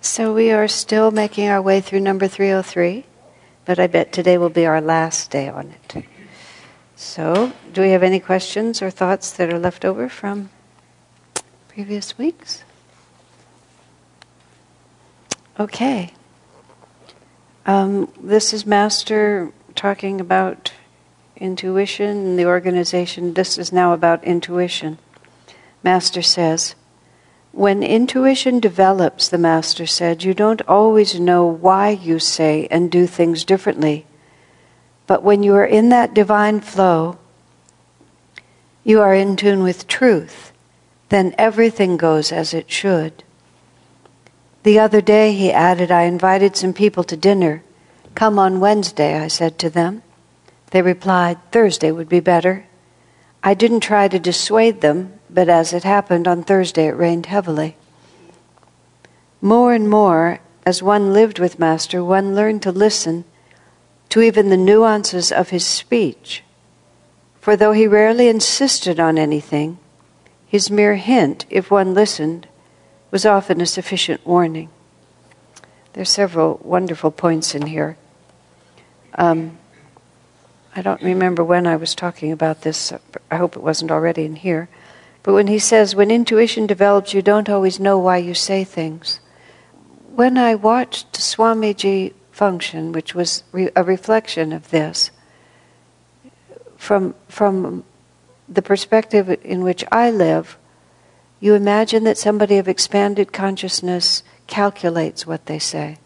[0.00, 3.04] So we are still making our way through number 303,
[3.64, 6.04] but I bet today will be our last day on it.
[6.94, 10.50] So, do we have any questions or thoughts that are left over from
[11.68, 12.64] previous weeks?
[15.60, 16.12] Okay.
[17.66, 20.72] Um, this is Master talking about
[21.36, 23.34] intuition and the organization.
[23.34, 24.98] This is now about intuition.
[25.82, 26.74] Master says,
[27.58, 33.04] when intuition develops, the Master said, you don't always know why you say and do
[33.04, 34.06] things differently.
[35.08, 37.18] But when you are in that divine flow,
[38.84, 40.52] you are in tune with truth,
[41.08, 43.24] then everything goes as it should.
[44.62, 47.64] The other day, he added, I invited some people to dinner.
[48.14, 50.04] Come on Wednesday, I said to them.
[50.70, 52.67] They replied, Thursday would be better.
[53.42, 57.76] I didn't try to dissuade them, but as it happened on Thursday, it rained heavily.
[59.40, 63.24] More and more, as one lived with Master, one learned to listen
[64.08, 66.42] to even the nuances of his speech.
[67.40, 69.78] For though he rarely insisted on anything,
[70.46, 72.48] his mere hint, if one listened,
[73.10, 74.70] was often a sufficient warning.
[75.92, 77.96] There are several wonderful points in here.
[79.14, 79.57] Um,
[80.76, 82.92] I don't remember when I was talking about this.
[83.30, 84.68] I hope it wasn't already in here.
[85.22, 89.20] But when he says, when intuition develops, you don't always know why you say things.
[90.14, 95.10] When I watched Swamiji function, which was re- a reflection of this,
[96.76, 97.84] from, from
[98.48, 100.56] the perspective in which I live,
[101.40, 105.98] you imagine that somebody of expanded consciousness calculates what they say.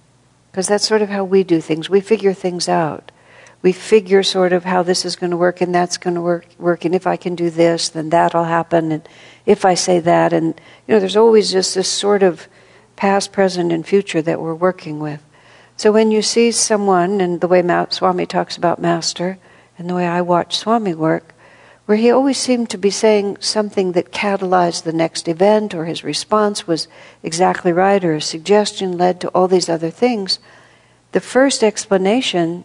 [0.51, 1.89] Because that's sort of how we do things.
[1.89, 3.13] We figure things out
[3.63, 6.47] we figure sort of how this is going to work and that's going to work,
[6.59, 9.09] work and if I can do this, then that'll happen, and
[9.47, 12.49] if I say that, and you know, there's always just this sort of
[12.97, 15.22] past, present, and future that we're working with.
[15.77, 19.39] So when you see someone, and the way Swami talks about Master,
[19.78, 21.34] and the way I watch Swami work,
[21.87, 26.05] where he always seemed to be saying something that catalyzed the next event, or his
[26.05, 26.89] response was
[27.22, 30.39] exactly right, or a suggestion led to all these other things,
[31.12, 32.65] the first explanation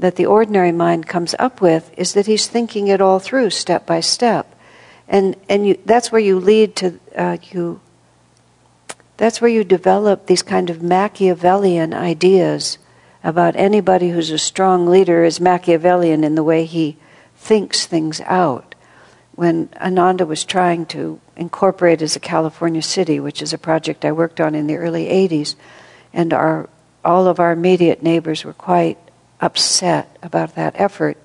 [0.00, 3.86] that the ordinary mind comes up with is that he's thinking it all through step
[3.86, 4.54] by step.
[5.06, 7.80] And, and you, that's where you lead to, uh, you,
[9.18, 12.78] that's where you develop these kind of Machiavellian ideas
[13.22, 16.96] about anybody who's a strong leader is Machiavellian in the way he
[17.36, 18.74] thinks things out.
[19.34, 24.12] When Ananda was trying to incorporate as a California city, which is a project I
[24.12, 25.56] worked on in the early 80s,
[26.14, 26.70] and our,
[27.04, 28.98] all of our immediate neighbors were quite
[29.40, 31.16] upset about that effort.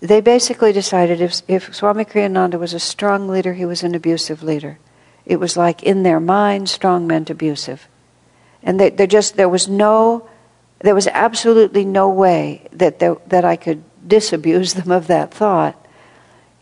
[0.00, 4.42] They basically decided if, if Swami Kriyananda was a strong leader, he was an abusive
[4.42, 4.78] leader.
[5.24, 7.88] It was like in their mind, strong meant abusive.
[8.62, 10.28] And they, there just there was no,
[10.80, 15.74] there was absolutely no way that that I could disabuse them of that thought.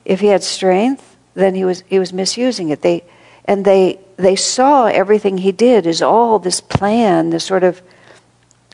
[0.05, 2.83] If he had strength, then he was he was misusing it.
[2.83, 3.05] They
[3.45, 7.83] and they they saw everything he did as all this plan, this sort of,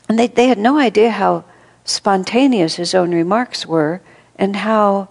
[0.07, 1.43] and they they had no idea how
[1.91, 4.01] spontaneous his own remarks were
[4.35, 5.09] and how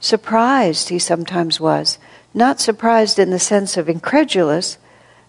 [0.00, 1.98] surprised he sometimes was.
[2.34, 4.78] Not surprised in the sense of incredulous,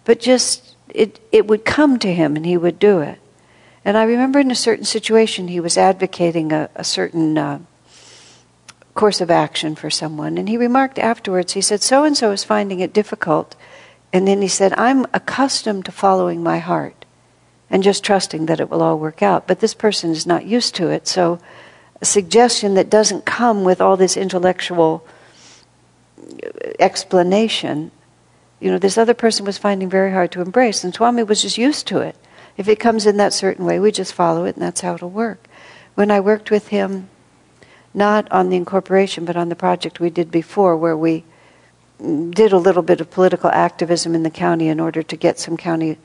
[0.05, 3.19] but just it, it would come to him and he would do it.
[3.85, 7.59] And I remember in a certain situation he was advocating a, a certain uh,
[8.93, 10.37] course of action for someone.
[10.37, 13.55] And he remarked afterwards, he said, So and so is finding it difficult.
[14.13, 17.02] And then he said, I'm accustomed to following my heart
[17.73, 19.47] and just trusting that it will all work out.
[19.47, 21.39] But this person is not used to it, so
[21.99, 25.03] a suggestion that doesn't come with all this intellectual
[26.21, 27.89] uh, explanation,
[28.59, 31.57] you know, this other person was finding very hard to embrace, and Swami was just
[31.57, 32.15] used to it.
[32.57, 35.09] If it comes in that certain way, we just follow it, and that's how it'll
[35.09, 35.47] work.
[35.95, 37.09] When I worked with him,
[37.91, 41.23] not on the incorporation, but on the project we did before, where we
[41.99, 45.39] mm, did a little bit of political activism in the county in order to get
[45.39, 45.97] some county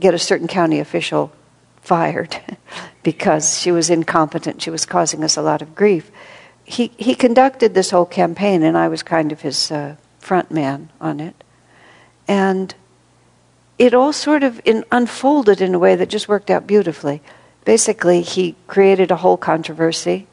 [0.00, 1.32] get a certain county official
[1.82, 2.36] fired
[3.02, 4.62] because she was incompetent.
[4.62, 6.10] She was causing us a lot of grief.
[6.64, 10.90] He, he conducted this whole campaign, and I was kind of his uh, front man
[11.00, 11.42] on it.
[12.28, 12.74] And
[13.78, 17.22] it all sort of in, unfolded in a way that just worked out beautifully.
[17.64, 20.26] Basically, he created a whole controversy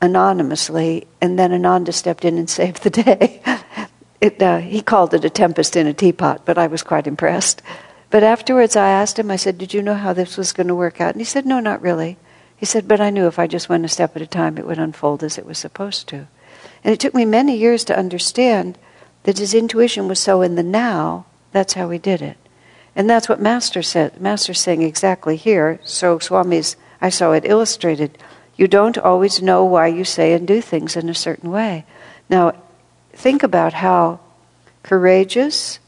[0.00, 3.42] anonymously, and then Ananda stepped in and saved the day.
[4.20, 7.62] it, uh, he called it a tempest in a teapot, but I was quite impressed.
[8.10, 10.74] But afterwards, I asked him, I said, Did you know how this was going to
[10.74, 11.12] work out?
[11.12, 12.16] And he said, No, not really.
[12.56, 14.66] He said, But I knew if I just went a step at a time, it
[14.66, 16.28] would unfold as it was supposed to.
[16.84, 18.78] And it took me many years to understand
[19.24, 22.36] that his intuition was so in the now, that's how he did it.
[22.94, 24.20] And that's what Master said.
[24.20, 25.80] Master's saying exactly here.
[25.84, 28.16] So Swami's, I saw it illustrated.
[28.56, 31.84] You don't always know why you say and do things in a certain way.
[32.30, 32.54] Now,
[33.12, 34.20] think about how
[34.82, 35.78] courageous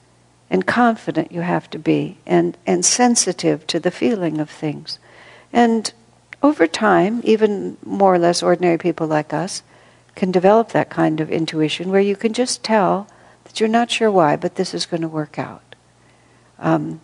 [0.51, 4.99] and confident you have to be and, and sensitive to the feeling of things.
[5.53, 5.93] And
[6.43, 9.63] over time, even more or less ordinary people like us
[10.15, 13.09] can develop that kind of intuition where you can just tell
[13.45, 15.75] that you're not sure why, but this is going to work out.
[16.59, 17.01] Um,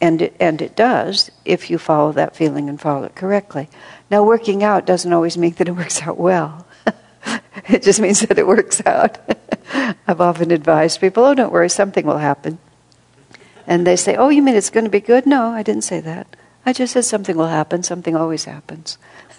[0.00, 3.68] and it, and it does if you follow that feeling and follow it correctly.
[4.10, 6.66] Now, working out doesn't always mean that it works out well.
[7.68, 9.18] it just means that it works out.
[10.06, 12.58] I've often advised people, oh, don't worry, something will happen.
[13.68, 15.26] And they say, oh, you mean it's going to be good?
[15.26, 16.34] No, I didn't say that.
[16.66, 17.82] I just said something will happen.
[17.82, 18.98] Something always happens.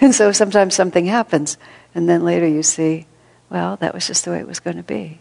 [0.00, 1.56] and so sometimes something happens,
[1.94, 3.06] and then later you see,
[3.50, 5.20] well, that was just the way it was going to be.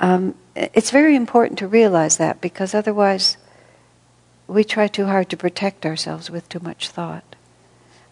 [0.00, 3.38] Um, it's very important to realize that because otherwise
[4.46, 7.36] we try too hard to protect ourselves with too much thought.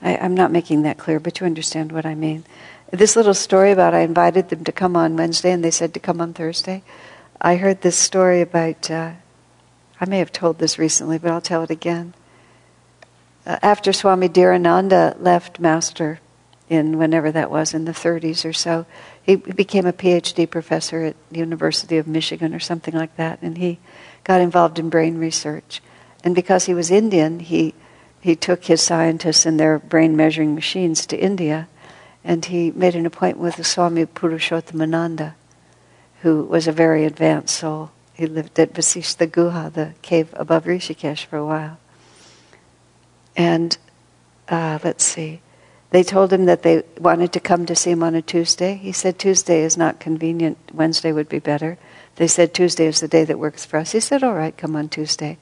[0.03, 2.45] I, I'm not making that clear, but you understand what I mean.
[2.91, 6.01] This little story about I invited them to come on Wednesday and they said to
[6.01, 6.83] come on Thursday.
[7.45, 9.13] I heard this story about uh,
[10.01, 12.15] I may have told this recently, but I'll tell it again.
[13.45, 16.21] Uh, after Swami Dhirananda left Master
[16.71, 18.87] in whenever that was, in the 30s or so,
[19.23, 23.59] he became a PhD professor at the University of Michigan or something like that, and
[23.59, 23.79] he
[24.25, 25.83] got involved in brain research.
[26.25, 27.75] And because he was Indian, he,
[28.23, 31.69] he took his scientists and their brain measuring machines to India,
[32.25, 35.35] and he made an appointment with Swami Purushothamananda,
[36.25, 37.91] who was a very advanced soul.
[38.15, 41.79] He lived at Vasishtha Guha, the cave above Rishikesh, for a while.
[43.37, 43.77] And
[44.49, 45.43] uh, let's see,
[45.91, 48.77] they told him that they wanted to come to see him on a Tuesday.
[48.77, 51.77] He said Tuesday is not convenient, Wednesday would be better.
[52.17, 53.93] They said Tuesday is the day that works for us.
[53.93, 55.37] He said, all right, come on Tuesday.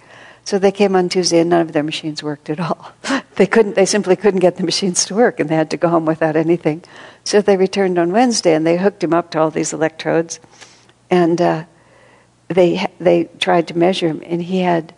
[0.45, 2.91] So they came on Tuesday and none of their machines worked at all.
[3.37, 5.89] they couldn't they simply couldn't get the machines to work and they had to go
[5.89, 6.83] home without anything.
[7.23, 10.41] So they returned on Wednesday and they hooked him up to all these electrodes.
[11.13, 11.65] And uh,
[12.49, 14.95] they, they tried to measure him, and he had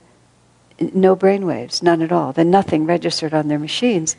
[0.78, 2.32] no brain waves, none at all.
[2.32, 4.14] Then nothing registered on their machines.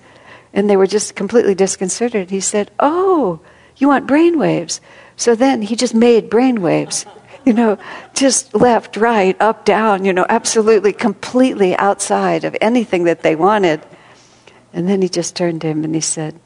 [0.51, 2.31] And they were just completely disconcerted.
[2.31, 3.39] He said, Oh,
[3.77, 4.81] you want brain waves?
[5.15, 7.05] So then he just made brain waves,
[7.45, 7.77] you know,
[8.13, 13.81] just left, right, up, down, you know, absolutely, completely outside of anything that they wanted.
[14.73, 16.37] And then he just turned to him and he said,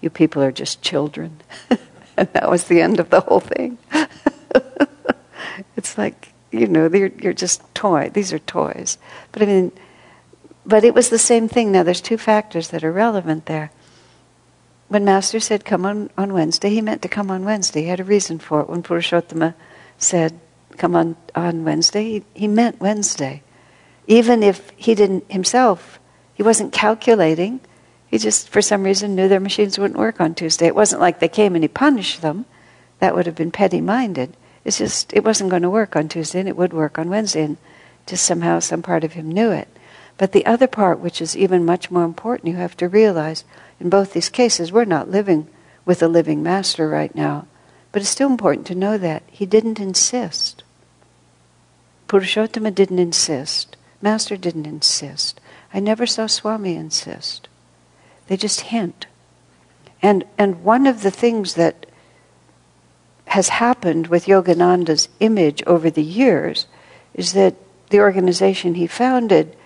[0.00, 1.40] You people are just children.
[2.20, 3.78] and that was the end of the whole thing.
[5.76, 8.10] It's like, you know, you're, you're just toy.
[8.12, 8.98] These are toys.
[9.32, 9.72] But I mean,
[10.66, 11.72] but it was the same thing.
[11.72, 13.70] Now, there's two factors that are relevant there.
[14.88, 17.82] When Master said, come on, on Wednesday, he meant to come on Wednesday.
[17.82, 18.68] He had a reason for it.
[18.68, 19.54] When Purushottama
[19.98, 20.38] said,
[20.76, 23.42] come on, on Wednesday, he, he meant Wednesday.
[24.06, 26.00] Even if he didn't himself,
[26.34, 27.60] he wasn't calculating.
[28.10, 30.66] He just, for some reason, knew their machines wouldn't work on Tuesday.
[30.66, 32.44] It wasn't like they came and he punished them.
[32.98, 34.36] That would have been petty minded.
[34.64, 37.44] It's just, it wasn't going to work on Tuesday and it would work on Wednesday.
[37.44, 37.56] And
[38.06, 39.68] just somehow some part of him knew it.
[40.18, 43.44] But the other part, which is even much more important, you have to realize
[43.78, 45.46] in both these cases, we're not living
[45.86, 47.46] with a living master right now.
[47.92, 49.22] But it's still important to know that.
[49.28, 50.64] He didn't insist.
[52.08, 53.76] Purushottama didn't insist.
[54.02, 55.40] Master didn't insist.
[55.72, 57.48] I never saw Swami insist.
[58.30, 59.06] They just hint.
[60.00, 61.84] And, and one of the things that
[63.26, 66.66] has happened with Yogananda's image over the years
[67.12, 67.56] is that
[67.88, 69.56] the organization he founded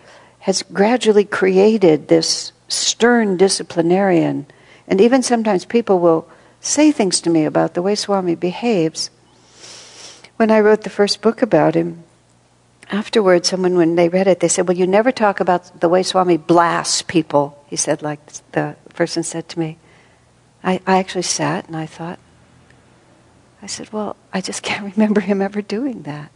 [0.40, 4.46] has gradually created this stern disciplinarian.
[4.88, 6.26] And even sometimes people will
[6.60, 9.10] say things to me about the way Swami behaves.
[10.36, 12.03] When I wrote the first book about him,
[12.94, 16.02] afterwards, someone, when they read it, they said, Well, you never talk about the way
[16.02, 17.58] Swami blasts people.
[17.66, 18.20] He said, like
[18.52, 19.78] the person said to me.
[20.62, 22.18] I, I actually sat and I thought,
[23.60, 26.30] I said, Well, I just can't remember him ever doing that.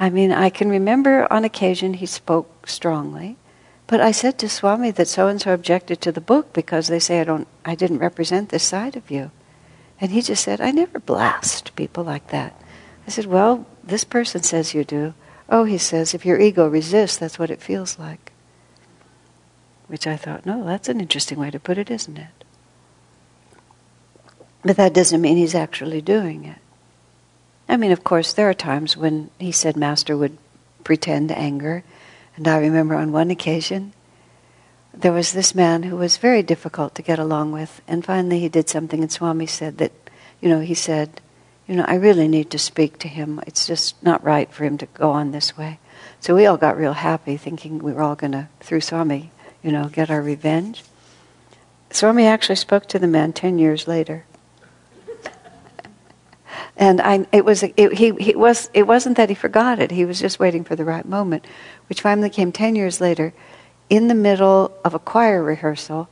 [0.00, 3.36] I mean, I can remember on occasion he spoke strongly,
[3.86, 6.98] but I said to Swami that so and so objected to the book because they
[6.98, 9.30] say I don't I didn't represent this side of you.
[10.00, 12.60] And he just said, I never blast people like that.
[13.06, 15.14] I said, Well, this person says you do.
[15.52, 18.32] Oh, he says, if your ego resists, that's what it feels like.
[19.86, 22.44] Which I thought, no, that's an interesting way to put it, isn't it?
[24.64, 26.56] But that doesn't mean he's actually doing it.
[27.68, 30.38] I mean, of course, there are times when he said Master would
[30.84, 31.84] pretend anger.
[32.34, 33.92] And I remember on one occasion,
[34.94, 37.82] there was this man who was very difficult to get along with.
[37.86, 39.92] And finally, he did something, and Swami said that,
[40.40, 41.20] you know, he said,
[41.66, 43.40] you know, I really need to speak to him.
[43.46, 45.78] It's just not right for him to go on this way.
[46.20, 49.30] So we all got real happy, thinking we were all going to, through Swami,
[49.62, 50.82] you know, get our revenge.
[51.90, 54.24] Swami actually spoke to the man 10 years later.
[56.76, 60.04] and I, it, was, it, he, he was, it wasn't that he forgot it, he
[60.04, 61.44] was just waiting for the right moment,
[61.88, 63.32] which finally came 10 years later
[63.90, 66.08] in the middle of a choir rehearsal,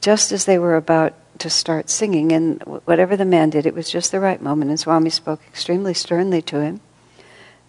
[0.00, 2.32] just as they were about to start singing.
[2.32, 4.70] And whatever the man did, it was just the right moment.
[4.70, 6.80] And Swami spoke extremely sternly to him,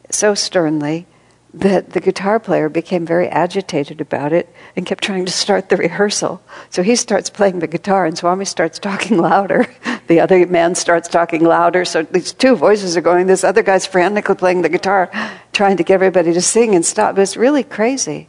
[0.09, 1.05] so sternly
[1.53, 5.77] that the guitar player became very agitated about it and kept trying to start the
[5.77, 6.41] rehearsal.
[6.69, 9.67] So he starts playing the guitar, and Swami starts talking louder.
[10.09, 11.85] The other man starts talking louder.
[11.85, 13.27] So these two voices are going.
[13.27, 15.11] This other guy's frantically playing the guitar,
[15.53, 17.15] trying to get everybody to sing and stop.
[17.15, 18.27] It was really crazy.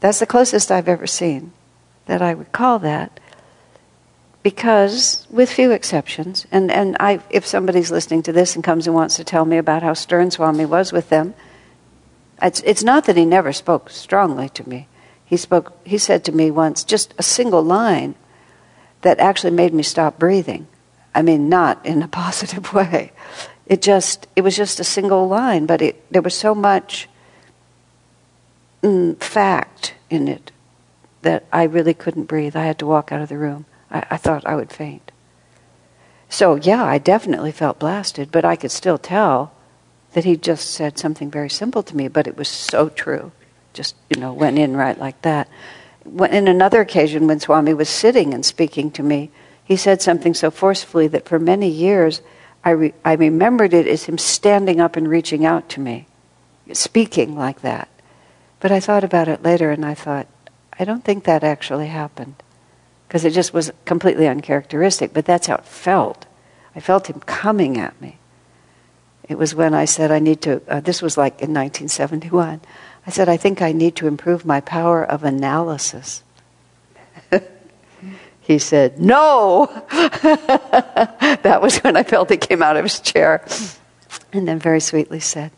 [0.00, 1.52] That's the closest I've ever seen
[2.04, 3.20] that I would call that.
[4.42, 8.94] Because, with few exceptions, and, and I, if somebody's listening to this and comes and
[8.94, 11.34] wants to tell me about how stern Swami was with them,
[12.40, 14.86] it's, it's not that he never spoke strongly to me.
[15.24, 15.76] He spoke.
[15.84, 18.14] He said to me once, just a single line,
[19.02, 20.66] that actually made me stop breathing.
[21.14, 23.12] I mean, not in a positive way.
[23.66, 24.26] It just.
[24.36, 27.08] It was just a single line, but it, there was so much
[28.82, 30.50] mm, fact in it
[31.22, 32.56] that I really couldn't breathe.
[32.56, 33.66] I had to walk out of the room.
[33.90, 35.12] I, I thought I would faint.
[36.28, 39.52] So yeah, I definitely felt blasted, but I could still tell
[40.12, 43.32] that he just said something very simple to me, but it was so true.
[43.72, 45.48] Just, you know, went in right like that.
[46.04, 49.30] When, in another occasion, when Swami was sitting and speaking to me,
[49.62, 52.22] he said something so forcefully that for many years
[52.64, 56.06] I, re- I remembered it as him standing up and reaching out to me,
[56.72, 57.88] speaking like that.
[58.60, 60.26] But I thought about it later and I thought,
[60.78, 62.42] I don't think that actually happened.
[63.08, 66.26] Because it just was completely uncharacteristic, but that's how it felt.
[66.76, 68.18] I felt him coming at me.
[69.28, 72.60] It was when I said I need to, uh, this was like in 1971.
[73.06, 76.22] I said, I think I need to improve my power of analysis.
[78.40, 79.66] he said, No!
[79.90, 83.44] that was when I felt he came out of his chair.
[84.32, 85.52] And then very sweetly said,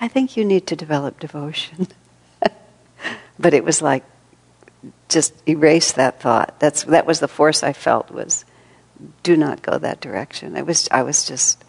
[0.00, 1.88] I think you need to develop devotion.
[3.38, 4.04] but it was like,
[5.08, 6.58] just erase that thought.
[6.58, 8.44] That's, that was the force I felt was,
[9.22, 10.56] do not go that direction.
[10.56, 11.62] It was, I was just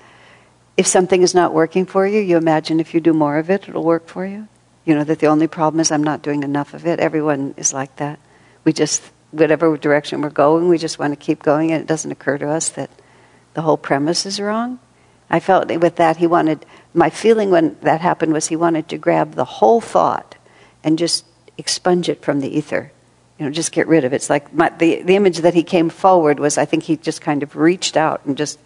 [0.75, 3.69] if something is not working for you, you imagine if you do more of it,
[3.69, 4.47] it'll work for you.
[4.85, 6.99] You know that the only problem is I'm not doing enough of it.
[6.99, 8.19] Everyone is like that.
[8.63, 12.11] We just, whatever direction we're going, we just want to keep going, and it doesn't
[12.11, 12.89] occur to us that
[13.53, 14.79] the whole premise is wrong.
[15.29, 18.97] I felt with that, he wanted, my feeling when that happened was he wanted to
[18.97, 20.35] grab the whole thought
[20.83, 21.25] and just
[21.57, 22.91] expunge it from the ether.
[23.39, 24.17] You know, just get rid of it.
[24.17, 27.21] It's like my, the, the image that he came forward was, I think he just
[27.21, 28.59] kind of reached out and just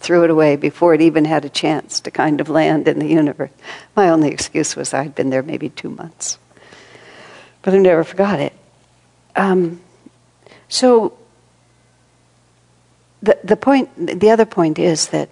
[0.00, 3.06] threw it away before it even had a chance to kind of land in the
[3.06, 3.50] universe.
[3.96, 6.38] My only excuse was I'd been there maybe two months.
[7.62, 8.52] But I never forgot it.
[9.36, 9.80] Um,
[10.68, 11.16] so,
[13.22, 15.30] the, the point, the other point is that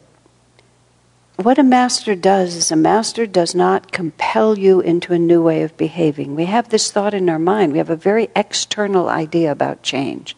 [1.36, 5.62] what a master does is a master does not compel you into a new way
[5.62, 6.34] of behaving.
[6.34, 7.72] We have this thought in our mind.
[7.72, 10.36] We have a very external idea about change.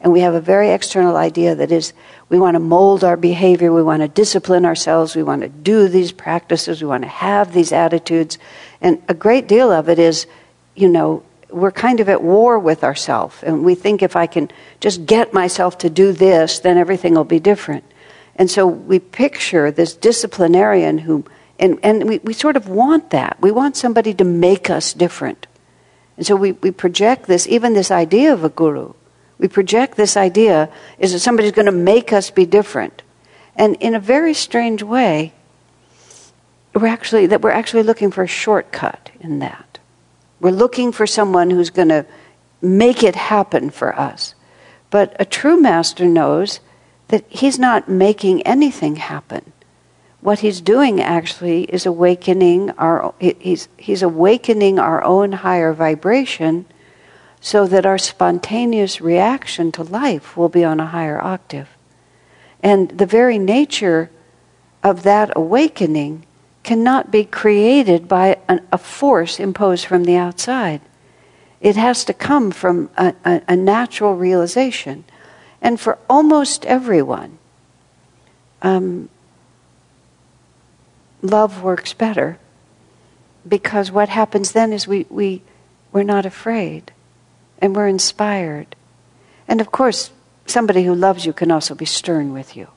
[0.00, 1.92] And we have a very external idea that is
[2.28, 5.88] we want to mold our behavior, we want to discipline ourselves, we want to do
[5.88, 8.38] these practices, we want to have these attitudes.
[8.80, 10.26] And a great deal of it is,
[10.74, 13.42] you know, we're kind of at war with ourselves.
[13.42, 14.50] And we think if I can
[14.80, 17.84] just get myself to do this, then everything will be different.
[18.36, 21.24] And so we picture this disciplinarian who,
[21.58, 23.38] and, and we, we sort of want that.
[23.40, 25.46] We want somebody to make us different.
[26.16, 28.92] And so we, we project this, even this idea of a guru
[29.38, 33.02] we project this idea is that somebody's going to make us be different.
[33.54, 35.32] And in a very strange way,
[36.74, 39.78] we're actually that we're actually looking for a shortcut in that.
[40.40, 42.06] We're looking for someone who's going to
[42.60, 44.34] make it happen for us.
[44.90, 46.60] But a true master knows
[47.08, 49.52] that he's not making anything happen.
[50.20, 56.66] What he's doing actually is awakening our he's he's awakening our own higher vibration
[57.40, 61.68] so that our spontaneous reaction to life will be on a higher octave.
[62.60, 64.10] And the very nature
[64.82, 66.26] of that awakening
[66.64, 70.80] cannot be created by an, a force imposed from the outside.
[71.60, 75.04] It has to come from a, a, a natural realization.
[75.66, 77.38] And for almost everyone,
[78.62, 79.08] um,
[81.22, 82.38] love works better
[83.48, 85.42] because what happens then is we, we,
[85.90, 86.92] we're not afraid
[87.58, 88.76] and we're inspired.
[89.48, 90.12] And of course,
[90.46, 92.68] somebody who loves you can also be stern with you.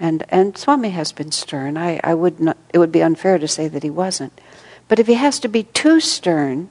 [0.00, 1.76] And, and Swami has been stern.
[1.76, 4.40] I, I would not, it would be unfair to say that he wasn't.
[4.88, 6.70] But if he has to be too stern,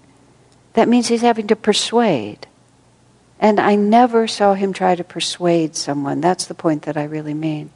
[0.73, 2.47] that means he's having to persuade.
[3.41, 6.21] And I never saw him try to persuade someone.
[6.21, 7.71] That's the point that I really mean.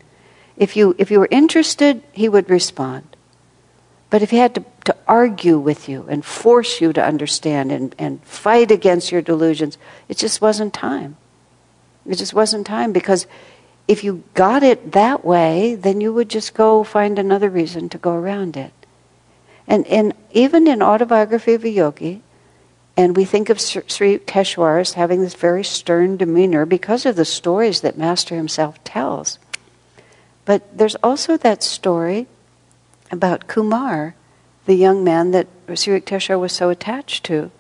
[0.56, 3.18] If you, if you were interested, he would respond.
[4.12, 7.96] But if he had to, to argue with you and force you to understand and,
[7.98, 11.18] and fight against your delusions, it just wasn't time.
[12.06, 13.26] It just wasn't time because
[13.88, 17.98] if you got it that way, then you would just go find another reason to
[17.98, 18.72] go around it.
[19.68, 22.22] And, and even in Autobiography of a Yogi,
[22.98, 27.26] and we think of Sri Yukteswar as having this very stern demeanor because of the
[27.26, 29.38] stories that Master himself tells.
[30.46, 32.28] But there's also that story
[33.12, 34.16] about Kumar,
[34.66, 37.52] the young man that Sri Yukteswar was so attached to.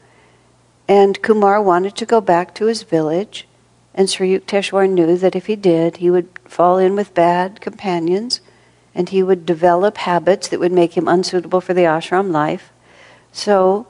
[0.87, 3.47] And Kumar wanted to go back to his village,
[3.93, 8.39] and Sri Yukteswar knew that if he did, he would fall in with bad companions,
[8.93, 12.71] and he would develop habits that would make him unsuitable for the ashram life.
[13.33, 13.87] So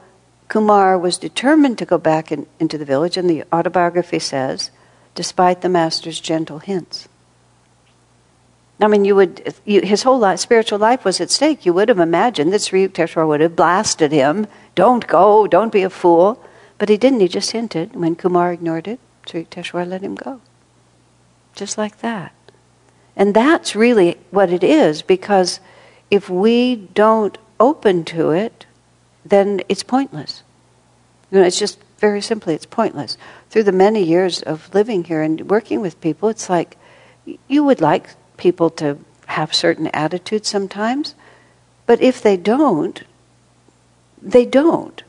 [0.48, 4.70] Kumar was determined to go back in, into the village, and the autobiography says,
[5.14, 7.08] despite the master's gentle hints.
[8.80, 11.64] I mean, you would, you, his whole life, spiritual life was at stake.
[11.64, 15.82] You would have imagined that Sri Yukteswar would have blasted him, don't go, don't be
[15.82, 16.42] a fool.
[16.78, 17.96] But he didn't, he just hinted.
[17.96, 20.42] When Kumar ignored it, Sri Yukteswar let him go.
[21.54, 22.34] Just like that.
[23.16, 25.58] And that's really what it is, because
[26.10, 28.65] if we don't open to it,
[29.30, 30.42] then it's pointless.
[31.30, 33.16] You know, it's just very simply, it's pointless.
[33.50, 36.76] Through the many years of living here and working with people, it's like
[37.48, 41.14] you would like people to have certain attitudes sometimes,
[41.86, 43.02] but if they don't,
[44.20, 45.02] they don't.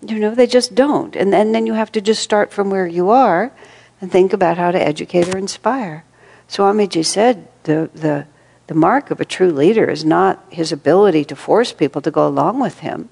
[0.00, 1.14] You know, they just don't.
[1.14, 3.52] And, and then you have to just start from where you are
[4.00, 6.04] and think about how to educate or inspire.
[6.48, 8.26] Swamiji said the, the
[8.72, 12.26] the mark of a true leader is not his ability to force people to go
[12.26, 13.10] along with him,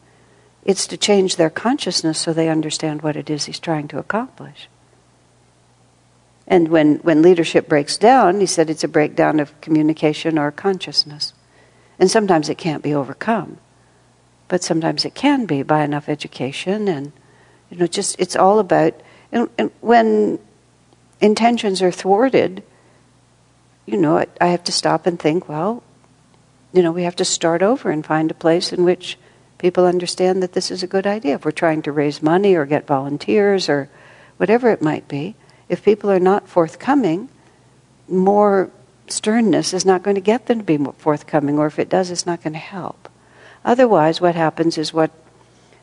[0.64, 4.70] it's to change their consciousness so they understand what it is he's trying to accomplish.
[6.46, 11.34] And when, when leadership breaks down, he said it's a breakdown of communication or consciousness.
[11.98, 13.58] And sometimes it can't be overcome.
[14.48, 17.12] But sometimes it can be by enough education and,
[17.68, 18.94] you know, just, it's all about,
[19.30, 20.38] and, and when
[21.20, 22.62] intentions are thwarted,
[23.90, 25.82] you know, I have to stop and think, well,
[26.72, 29.18] you know, we have to start over and find a place in which
[29.58, 31.34] people understand that this is a good idea.
[31.34, 33.88] If we're trying to raise money or get volunteers or
[34.36, 35.34] whatever it might be,
[35.68, 37.28] if people are not forthcoming,
[38.08, 38.70] more
[39.08, 42.26] sternness is not going to get them to be forthcoming, or if it does, it's
[42.26, 43.08] not going to help.
[43.64, 45.10] Otherwise, what happens is what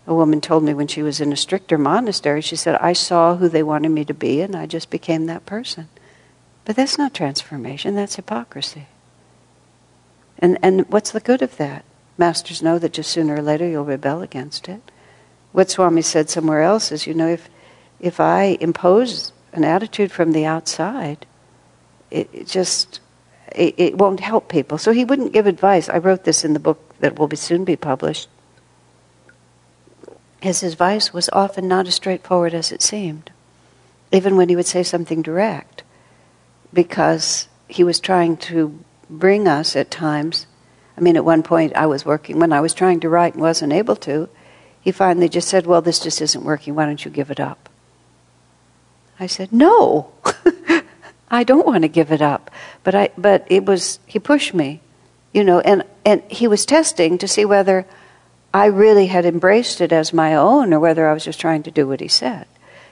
[0.07, 2.41] a woman told me when she was in a stricter monastery.
[2.41, 5.45] She said, I saw who they wanted me to be, and I just became that
[5.45, 5.89] person.
[6.67, 8.87] But that's not transformation, that's hypocrisy.
[10.37, 11.85] And, and what's the good of that?
[12.17, 14.81] Masters know that just sooner or later you'll rebel against it.
[15.53, 17.49] What Swami said somewhere else is, you know, if,
[18.01, 21.25] if I impose an attitude from the outside,
[22.11, 22.99] it, it just
[23.55, 24.77] it, it, won't help people.
[24.77, 25.87] So he wouldn't give advice.
[25.87, 28.27] I wrote this in the book that will be soon be published.
[30.41, 33.31] His advice was often not as straightforward as it seemed,
[34.11, 35.83] even when he would say something direct
[36.73, 40.47] because he was trying to bring us at times.
[40.97, 43.41] I mean, at one point I was working, when I was trying to write and
[43.41, 44.29] wasn't able to,
[44.81, 46.75] he finally just said, Well, this just isn't working.
[46.75, 47.69] Why don't you give it up?
[49.19, 50.11] I said, No,
[51.29, 52.51] I don't want to give it up.
[52.83, 54.81] But, I, but it was, he pushed me,
[55.33, 57.85] you know, and, and he was testing to see whether
[58.53, 61.71] I really had embraced it as my own or whether I was just trying to
[61.71, 62.47] do what he said.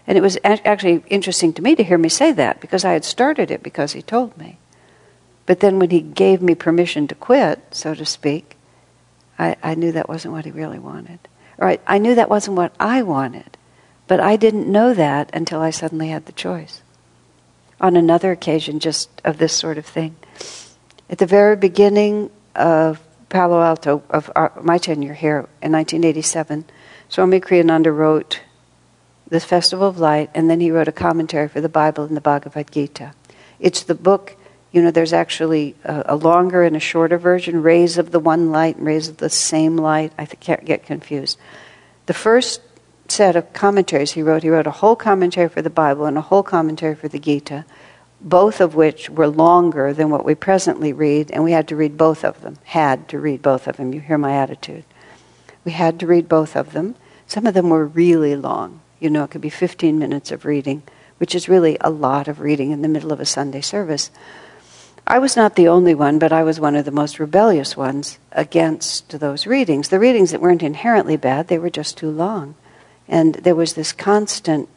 [0.08, 3.04] And it was actually interesting to me to hear me say that because I had
[3.04, 4.58] started it because he told me.
[5.46, 8.56] But then when he gave me permission to quit, so to speak,
[9.38, 11.20] I, I knew that wasn't what he really wanted.
[11.58, 13.58] Or I, I knew that wasn't what I wanted.
[14.08, 16.82] But I didn't know that until I suddenly had the choice.
[17.82, 20.16] On another occasion, just of this sort of thing.
[21.10, 26.66] At the very beginning of Palo Alto, of our, my tenure here in 1987,
[27.10, 28.42] Swami Kriyananda wrote
[29.36, 32.22] the Festival of Light, and then he wrote a commentary for the Bible and the
[32.22, 33.14] Bhagavad Gita.
[33.60, 34.38] It's the book,
[34.72, 38.52] you know, there's actually a, a longer and a shorter version Rays of the One
[38.52, 40.14] Light and Rays of the Same Light.
[40.18, 41.38] I can't get confused.
[42.06, 42.62] The first
[43.10, 46.22] set of commentaries he wrote, he wrote a whole commentary for the Bible and a
[46.22, 47.66] whole commentary for the Gita,
[48.22, 51.98] both of which were longer than what we presently read, and we had to read
[51.98, 52.58] both of them.
[52.64, 53.94] Had to read both of them.
[53.94, 54.86] You hear my attitude.
[55.66, 56.96] We had to read both of them.
[57.28, 58.80] Some of them were really long.
[59.00, 60.84] You know, it could be 15 minutes of reading,
[61.18, 64.12] which is really a lot of reading in the middle of a Sunday service.
[65.08, 68.18] I was not the only one, but I was one of the most rebellious ones
[68.32, 69.90] against those readings.
[69.90, 72.56] The readings that weren't inherently bad, they were just too long.
[73.08, 74.68] And there was this constant,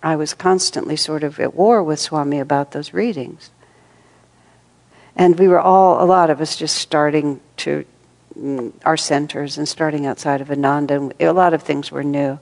[0.00, 3.50] I was constantly sort of at war with Swami about those readings.
[5.16, 7.84] And we were all, a lot of us, just starting to
[8.38, 11.10] mm, our centers and starting outside of Ananda.
[11.18, 12.38] A lot of things were new.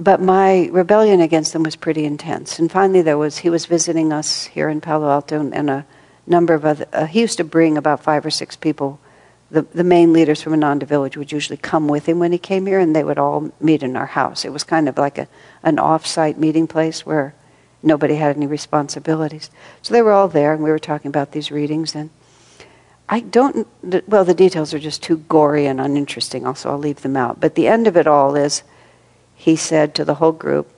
[0.00, 2.58] But my rebellion against them was pretty intense.
[2.58, 5.86] And finally, there was he was visiting us here in Palo Alto, and, and a
[6.26, 6.86] number of other.
[6.90, 8.98] Uh, he used to bring about five or six people.
[9.50, 12.64] The, the main leaders from Ananda Village would usually come with him when he came
[12.64, 14.46] here, and they would all meet in our house.
[14.46, 15.28] It was kind of like a,
[15.62, 17.34] an off-site meeting place where
[17.82, 19.50] nobody had any responsibilities.
[19.82, 21.94] So they were all there, and we were talking about these readings.
[21.94, 22.08] And
[23.06, 23.66] I don't,
[24.08, 27.38] well, the details are just too gory and uninteresting, also, I'll leave them out.
[27.38, 28.62] But the end of it all is
[29.40, 30.70] he said to the whole group,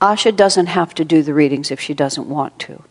[0.00, 2.84] Asha doesn't have to do the readings if she doesn't want to.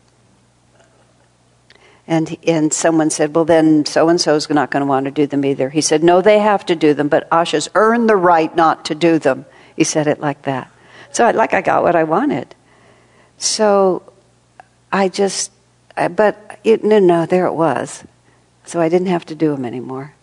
[2.05, 5.11] And, and someone said, Well, then so and so is not going to want to
[5.11, 5.69] do them either.
[5.69, 8.95] He said, No, they have to do them, but Asha's earned the right not to
[8.95, 9.45] do them.
[9.77, 10.69] He said it like that.
[11.11, 12.55] So, I, like, I got what I wanted.
[13.37, 14.03] So,
[14.91, 15.49] I just,
[15.95, 18.03] but it, no, no, there it was.
[18.65, 20.13] So, I didn't have to do them anymore.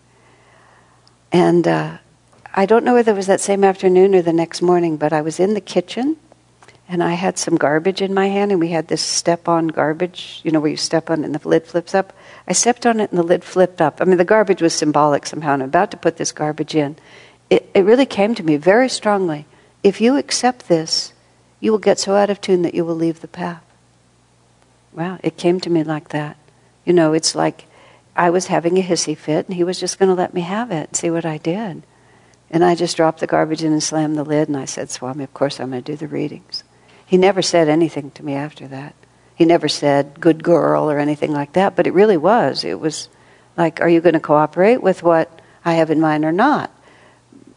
[1.31, 1.97] And uh,
[2.53, 5.21] I don't know whether it was that same afternoon or the next morning, but I
[5.21, 6.17] was in the kitchen
[6.89, 10.41] and I had some garbage in my hand, and we had this step on garbage,
[10.43, 12.11] you know, where you step on it and the lid flips up.
[12.49, 14.01] I stepped on it and the lid flipped up.
[14.01, 16.97] I mean, the garbage was symbolic somehow, and I'm about to put this garbage in.
[17.49, 19.45] It, it really came to me very strongly
[19.83, 21.13] if you accept this,
[21.59, 23.63] you will get so out of tune that you will leave the path.
[24.93, 26.37] Wow, it came to me like that.
[26.85, 27.65] You know, it's like
[28.15, 30.71] I was having a hissy fit and he was just going to let me have
[30.71, 31.83] it and see what I did.
[32.51, 35.23] And I just dropped the garbage in and slammed the lid and I said, Swami,
[35.23, 36.63] of course I'm going to do the readings.
[37.05, 38.93] He never said anything to me after that.
[39.35, 42.63] He never said, good girl or anything like that, but it really was.
[42.63, 43.09] It was
[43.57, 46.71] like, are you going to cooperate with what I have in mind or not?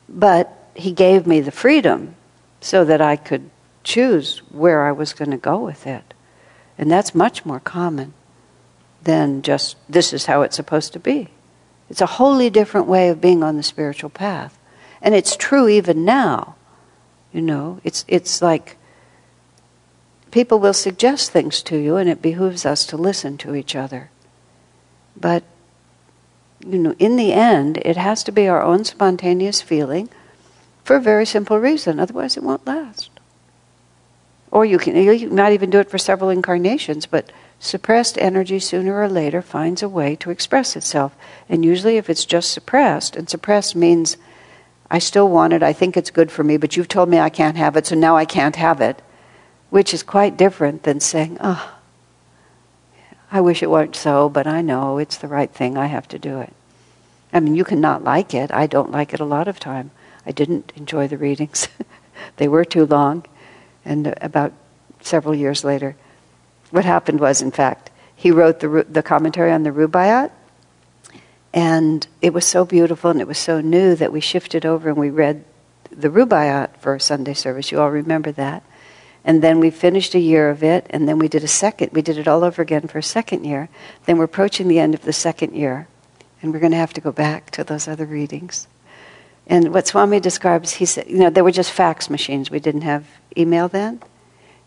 [0.08, 2.14] But he gave me the freedom
[2.60, 3.50] so that I could
[3.82, 6.14] choose where I was going to go with it.
[6.78, 8.14] And that's much more common
[9.02, 11.28] than just this is how it's supposed to be.
[11.90, 14.58] It's a wholly different way of being on the spiritual path.
[15.04, 16.56] And it's true even now.
[17.30, 18.78] You know, it's, it's like
[20.30, 24.10] people will suggest things to you, and it behooves us to listen to each other.
[25.14, 25.44] But,
[26.66, 30.08] you know, in the end, it has to be our own spontaneous feeling
[30.84, 33.10] for a very simple reason, otherwise, it won't last.
[34.50, 39.00] Or you can you might even do it for several incarnations, but suppressed energy sooner
[39.00, 41.14] or later finds a way to express itself.
[41.48, 44.16] And usually, if it's just suppressed, and suppressed means
[44.94, 47.28] I still want it, I think it's good for me, but you've told me I
[47.28, 49.02] can't have it, so now I can't have it,
[49.68, 51.74] which is quite different than saying, oh,
[53.32, 56.18] I wish it weren't so, but I know it's the right thing, I have to
[56.20, 56.52] do it.
[57.32, 58.52] I mean, you can not like it.
[58.52, 59.90] I don't like it a lot of time.
[60.24, 61.66] I didn't enjoy the readings.
[62.36, 63.26] they were too long.
[63.84, 64.52] And about
[65.00, 65.96] several years later,
[66.70, 70.30] what happened was, in fact, he wrote the, the commentary on the Rubaiyat,
[71.54, 74.98] and it was so beautiful and it was so new that we shifted over and
[74.98, 75.44] we read
[75.88, 77.70] the Rubaiyat for Sunday service.
[77.70, 78.64] You all remember that.
[79.24, 81.92] And then we finished a year of it, and then we did a second.
[81.92, 83.70] We did it all over again for a second year.
[84.04, 85.88] Then we're approaching the end of the second year,
[86.42, 88.68] and we're going to have to go back to those other readings.
[89.46, 92.50] And what Swami describes, he said, you know, there were just fax machines.
[92.50, 94.02] We didn't have email then.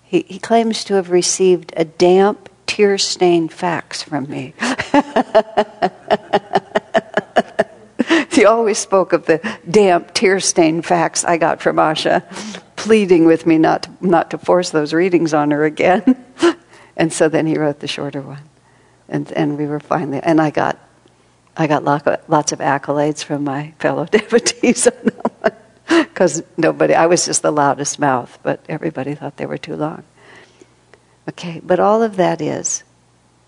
[0.01, 4.53] He, he claims to have received a damp, tear stained fax from me.
[8.31, 12.23] he always spoke of the damp, tear stained fax I got from Asha,
[12.75, 16.23] pleading with me not to, not to force those readings on her again.
[16.97, 18.43] and so then he wrote the shorter one.
[19.09, 20.77] And, and we were finally, and I got
[21.59, 27.07] I got lots of accolades from my fellow devotees on that one because nobody, I
[27.07, 30.03] was just the loudest mouth, but everybody thought they were too long.
[31.29, 32.83] Okay, but all of that is,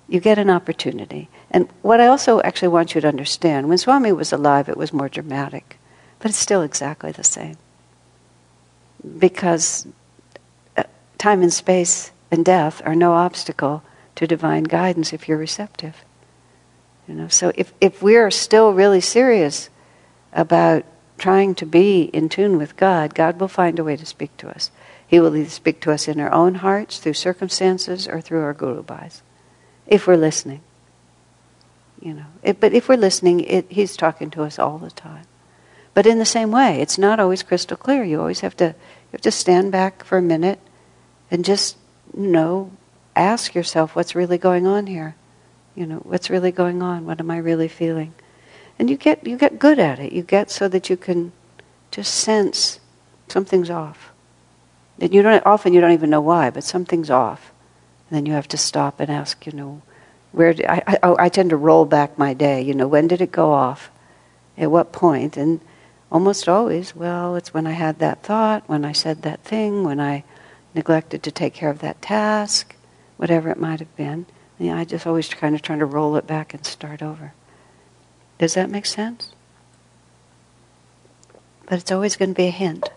[0.08, 1.30] you get an opportunity.
[1.52, 4.92] And what I also actually want you to understand when Swami was alive, it was
[4.92, 5.80] more dramatic,
[6.20, 7.58] but it's still exactly the same.
[9.18, 9.88] Because
[10.76, 10.84] uh,
[11.18, 13.84] time and space and death are no obstacle
[14.16, 16.04] to divine guidance if you're receptive.
[17.08, 19.70] You know, so if, if we're still really serious
[20.34, 20.84] about
[21.18, 24.50] trying to be in tune with God, God will find a way to speak to
[24.50, 24.72] us.
[25.10, 28.54] He will either speak to us in our own hearts, through circumstances, or through our
[28.54, 29.24] guru bhais,
[29.88, 30.62] if we're listening.
[32.00, 35.26] You know, it, but if we're listening, it, he's talking to us all the time.
[35.96, 38.04] But in the same way, it's not always crystal clear.
[38.04, 40.60] You always have to you have to stand back for a minute
[41.32, 41.76] and just
[42.16, 42.72] you know
[43.16, 45.16] ask yourself what's really going on here.
[45.76, 47.08] You know, what's really going on?
[47.08, 48.14] What am I really feeling?
[48.78, 50.14] And you get you get good at it.
[50.14, 51.32] You get so that you can
[51.90, 52.80] just sense
[53.28, 54.12] something's off.
[55.00, 57.52] And you don't often you don't even know why, but something's off.
[58.10, 59.82] And then you have to stop and ask, you know,
[60.32, 62.62] where did, I, I, oh, I tend to roll back my day.
[62.62, 63.90] You know, when did it go off?
[64.58, 65.38] At what point?
[65.38, 65.62] And
[66.12, 70.00] almost always, well, it's when I had that thought, when I said that thing, when
[70.00, 70.24] I
[70.74, 72.76] neglected to take care of that task,
[73.18, 74.26] whatever it might have been.
[74.60, 77.34] And I just always kind of trying to roll it back and start over.
[78.38, 79.32] Does that make sense?
[81.66, 82.90] But it's always going to be a hint.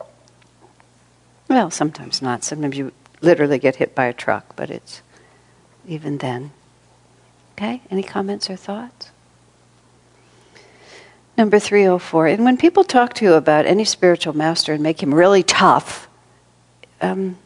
[1.53, 2.45] Well, sometimes not.
[2.45, 5.03] Sometimes you literally get hit by a truck, but it's
[5.87, 6.51] even then.
[7.53, 7.83] Okay?
[7.91, 9.11] Any comments or thoughts?
[11.37, 12.29] Number 304.
[12.29, 16.09] And when people talk to you about any spiritual master and make him really tough,
[17.03, 17.37] um,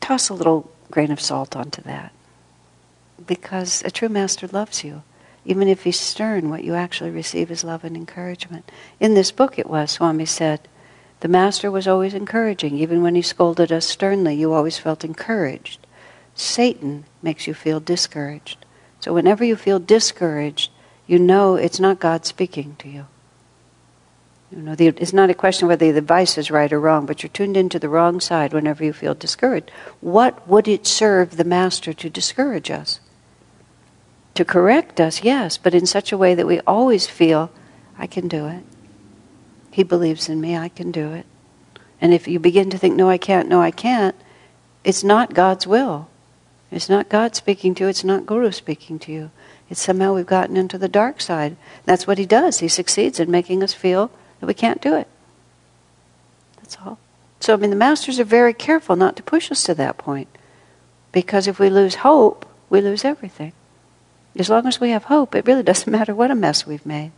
[0.00, 2.12] toss a little grain of salt onto that.
[3.26, 5.02] Because a true master loves you.
[5.44, 8.70] Even if he's stern, what you actually receive is love and encouragement.
[9.00, 10.68] In this book, it was, Swami said,
[11.24, 12.76] the master was always encouraging.
[12.76, 15.86] Even when he scolded us sternly, you always felt encouraged.
[16.34, 18.66] Satan makes you feel discouraged.
[19.00, 20.70] So whenever you feel discouraged,
[21.06, 23.06] you know it's not God speaking to you.
[24.52, 27.22] You know, the, it's not a question whether the advice is right or wrong, but
[27.22, 29.70] you're tuned into the wrong side whenever you feel discouraged.
[30.02, 33.00] What would it serve the Master to discourage us?
[34.34, 37.50] To correct us, yes, but in such a way that we always feel,
[37.96, 38.62] I can do it.
[39.74, 41.26] He believes in me, I can do it.
[42.00, 44.14] And if you begin to think, no, I can't, no, I can't,
[44.84, 46.06] it's not God's will.
[46.70, 49.32] It's not God speaking to you, it's not Guru speaking to you.
[49.68, 51.56] It's somehow we've gotten into the dark side.
[51.86, 52.60] That's what he does.
[52.60, 55.08] He succeeds in making us feel that we can't do it.
[56.58, 57.00] That's all.
[57.40, 60.28] So, I mean, the masters are very careful not to push us to that point.
[61.10, 63.52] Because if we lose hope, we lose everything.
[64.36, 67.10] As long as we have hope, it really doesn't matter what a mess we've made.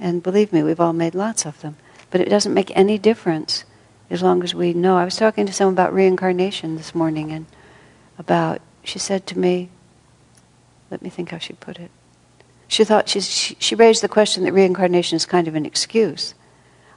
[0.00, 1.76] And believe me, we've all made lots of them.
[2.14, 3.64] But it doesn't make any difference
[4.08, 4.96] as long as we know.
[4.96, 7.46] I was talking to someone about reincarnation this morning and
[8.20, 9.68] about, she said to me,
[10.92, 11.90] let me think how she put it.
[12.68, 16.34] She thought she, she raised the question that reincarnation is kind of an excuse.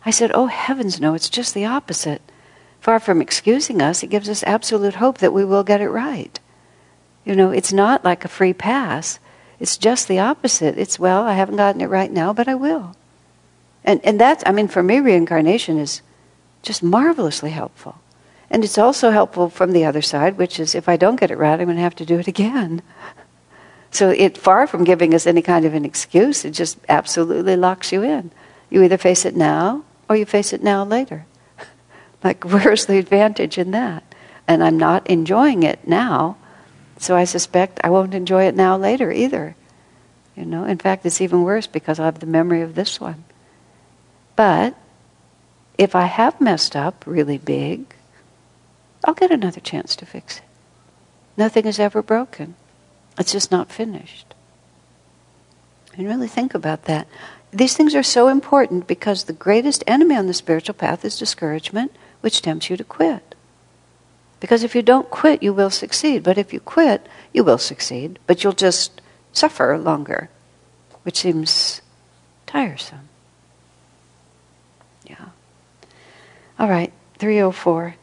[0.06, 2.22] I said, Oh, heavens, no, it's just the opposite.
[2.80, 6.40] Far from excusing us, it gives us absolute hope that we will get it right.
[7.26, 9.18] You know, it's not like a free pass.
[9.60, 10.78] It's just the opposite.
[10.78, 12.96] It's, well, I haven't gotten it right now, but I will.
[13.88, 16.02] And, and that's, I mean, for me, reincarnation is
[16.62, 17.96] just marvelously helpful.
[18.50, 21.38] And it's also helpful from the other side, which is if I don't get it
[21.38, 22.84] right, I'm going to have to do it again.
[23.90, 27.94] So it far from giving us any kind of an excuse, it just absolutely locks
[27.94, 28.32] you in.
[28.70, 31.26] You either face it now or you face it now later.
[32.24, 34.04] like, where's the advantage in that?
[34.46, 36.36] And I'm not enjoying it now,
[36.98, 39.56] so I suspect I won't enjoy it now later either.
[40.36, 43.24] You know, in fact, it's even worse because I have the memory of this one.
[44.38, 44.76] But
[45.78, 47.94] if I have messed up really big,
[49.04, 50.44] I'll get another chance to fix it.
[51.36, 52.56] Nothing is ever broken.
[53.20, 54.36] It's just not finished.
[55.96, 57.08] And really think about that.
[57.52, 61.92] These things are so important because the greatest enemy on the spiritual path is discouragement,
[62.22, 63.34] which tempts you to quit.
[64.40, 66.22] Because if you don't quit, you will succeed.
[66.22, 69.02] But if you quit, you will succeed, but you'll just
[69.34, 70.30] suffer longer,
[71.02, 71.82] which seems
[72.46, 73.07] tiresome.
[76.60, 77.96] All right, 304.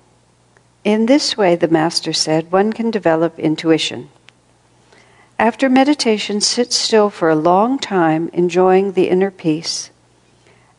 [0.85, 4.11] In this way, the Master said, one can develop intuition.
[5.39, 9.91] After meditation, sit still for a long time, enjoying the inner peace.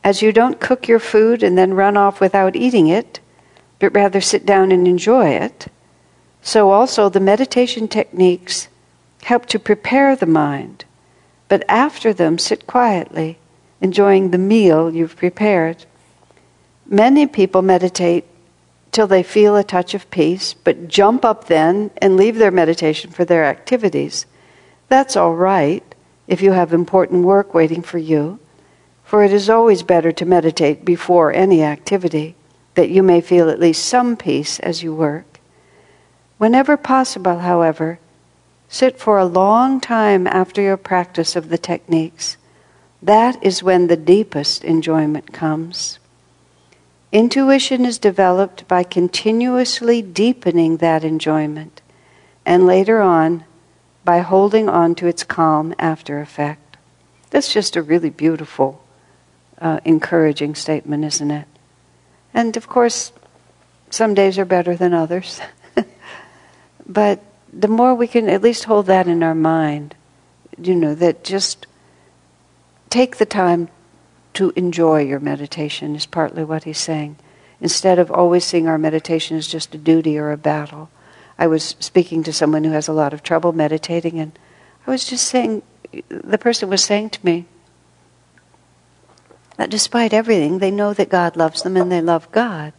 [0.05, 3.19] As you don't cook your food and then run off without eating it,
[3.79, 5.67] but rather sit down and enjoy it,
[6.41, 8.69] so also the meditation techniques
[9.23, 10.85] help to prepare the mind.
[11.49, 13.37] But after them, sit quietly,
[13.81, 15.85] enjoying the meal you've prepared.
[16.87, 18.25] Many people meditate
[18.91, 23.11] till they feel a touch of peace, but jump up then and leave their meditation
[23.11, 24.25] for their activities.
[24.87, 25.83] That's all right
[26.27, 28.39] if you have important work waiting for you,
[29.03, 32.35] for it is always better to meditate before any activity,
[32.75, 35.39] that you may feel at least some peace as you work.
[36.37, 37.99] Whenever possible, however,
[38.69, 42.37] sit for a long time after your practice of the techniques.
[43.01, 45.99] That is when the deepest enjoyment comes.
[47.15, 51.81] Intuition is developed by continuously deepening that enjoyment,
[52.45, 53.45] and later on,
[54.03, 56.75] by holding on to its calm after effect.
[57.29, 58.83] That's just a really beautiful,
[59.61, 61.47] uh, encouraging statement, isn't it?
[62.33, 63.13] And of course,
[63.89, 65.39] some days are better than others.
[66.85, 67.23] But
[67.53, 69.95] the more we can at least hold that in our mind,
[70.61, 71.65] you know, that just
[72.89, 73.69] take the time
[74.35, 77.17] to enjoy your meditation is partly what he's saying.
[77.59, 80.89] Instead of always seeing our meditation as just a duty or a battle.
[81.37, 84.37] I was speaking to someone who has a lot of trouble meditating, and
[84.85, 85.63] I was just saying,
[86.09, 87.45] the person was saying to me
[89.57, 92.73] that despite everything, they know that God loves them and they love God.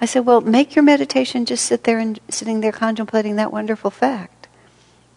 [0.00, 3.90] I said, well, make your meditation just sit there and sitting there contemplating that wonderful
[3.90, 4.39] fact.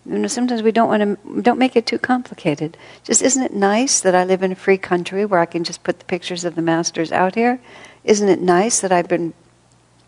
[0.06, 2.78] You know, sometimes we don't want to don't make it too complicated.
[3.04, 5.84] Just isn't it nice that I live in a free country where I can just
[5.84, 7.62] put the pictures of the masters out here?
[8.04, 9.34] Isn't it nice that I've been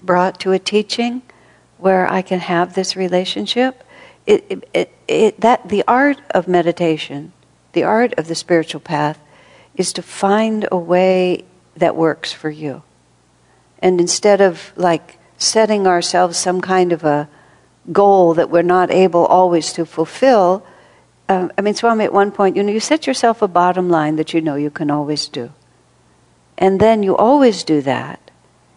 [0.01, 1.21] brought to a teaching
[1.77, 3.84] where I can have this relationship?
[4.25, 7.31] It, it, it, it, that the art of meditation,
[7.71, 9.19] the art of the spiritual path,
[9.75, 11.45] is to find a way
[11.77, 12.84] that works for you.
[13.79, 17.29] And instead of like setting ourselves some kind of a
[17.91, 20.65] goal that we're not able always to fulfill,
[21.28, 24.15] um, I mean, Swami, at one point, you know, you set yourself a bottom line
[24.17, 25.52] that you know you can always do.
[26.58, 28.19] And then you always do that.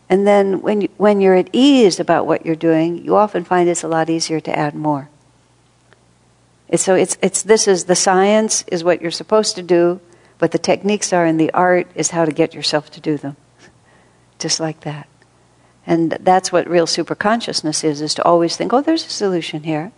[0.09, 3.68] And then when, you, when you're at ease about what you're doing, you often find
[3.68, 5.11] it's a lot easier to add more.
[6.68, 10.01] It's, so it's, it's, this is the science is what you're supposed to do,
[10.38, 13.37] but the techniques are and the art is how to get yourself to do them
[14.38, 15.09] just like that.
[15.88, 19.90] And that's what real superconsciousness is, is to always think, oh, there's a solution here.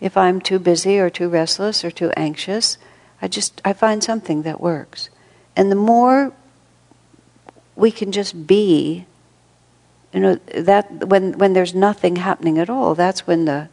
[0.00, 2.76] If I'm too busy or too restless or too anxious,
[3.22, 5.10] I just, I find something that works.
[5.54, 6.32] And the more
[7.76, 9.06] we can just be,
[10.12, 13.68] you know, that when, when there's nothing happening at all, that's when the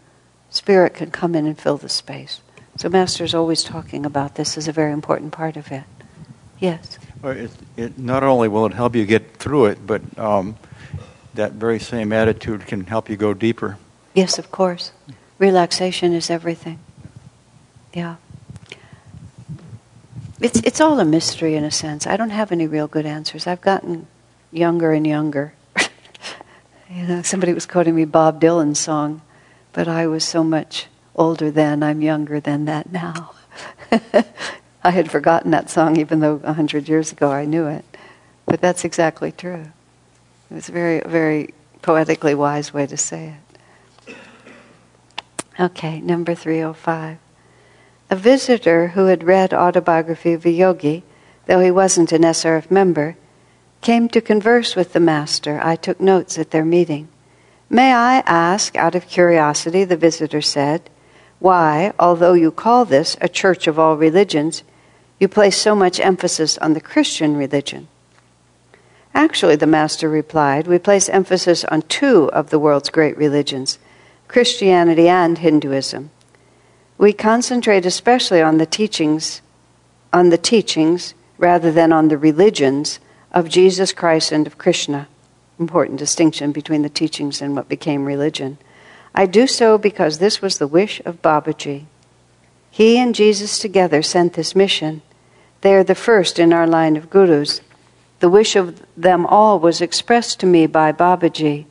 [0.51, 2.41] spirit can come in and fill the space.
[2.77, 5.83] So Master's always talking about this as a very important part of it.
[6.59, 6.99] Yes.
[7.23, 10.57] Well, it, it, not only will it help you get through it, but um,
[11.35, 13.77] that very same attitude can help you go deeper.
[14.13, 14.91] Yes, of course.
[15.37, 16.79] Relaxation is everything.
[17.93, 18.15] Yeah.
[20.39, 22.05] It's, it's all a mystery in a sense.
[22.05, 23.47] I don't have any real good answers.
[23.47, 24.07] I've gotten
[24.51, 25.53] younger and younger.
[26.89, 29.21] you know, somebody was quoting me Bob Dylan's song,
[29.73, 33.31] but I was so much older then, I'm younger than that now.
[34.83, 37.85] I had forgotten that song, even though a hundred years ago I knew it.
[38.45, 39.71] But that's exactly true.
[40.55, 43.35] Was a very, very poetically wise way to say
[44.07, 44.15] it.
[45.59, 47.17] Okay, number 305.
[48.09, 51.03] A visitor who had read Autobiography of a Yogi,
[51.45, 53.17] though he wasn't an SRF member,
[53.81, 55.59] came to converse with the master.
[55.61, 57.09] I took notes at their meeting.
[57.69, 60.89] May I ask, out of curiosity, the visitor said,
[61.39, 64.63] why, although you call this a church of all religions,
[65.19, 67.89] you place so much emphasis on the Christian religion.
[69.15, 73.79] Actually, the Master replied, we place emphasis on two of the world's great religions
[74.27, 76.11] Christianity and Hinduism.
[76.97, 79.41] We concentrate especially on the teachings,
[80.11, 82.99] on the teachings rather than on the religions
[83.31, 85.07] of Jesus Christ and of Krishna.
[85.59, 88.57] Important distinction between the teachings and what became religion.
[89.13, 91.85] I do so because this was the wish of Babaji.
[92.69, 95.01] He and Jesus together sent this mission.
[95.61, 97.61] They are the first in our line of gurus.
[98.19, 101.65] The wish of them all was expressed to me by Babaji,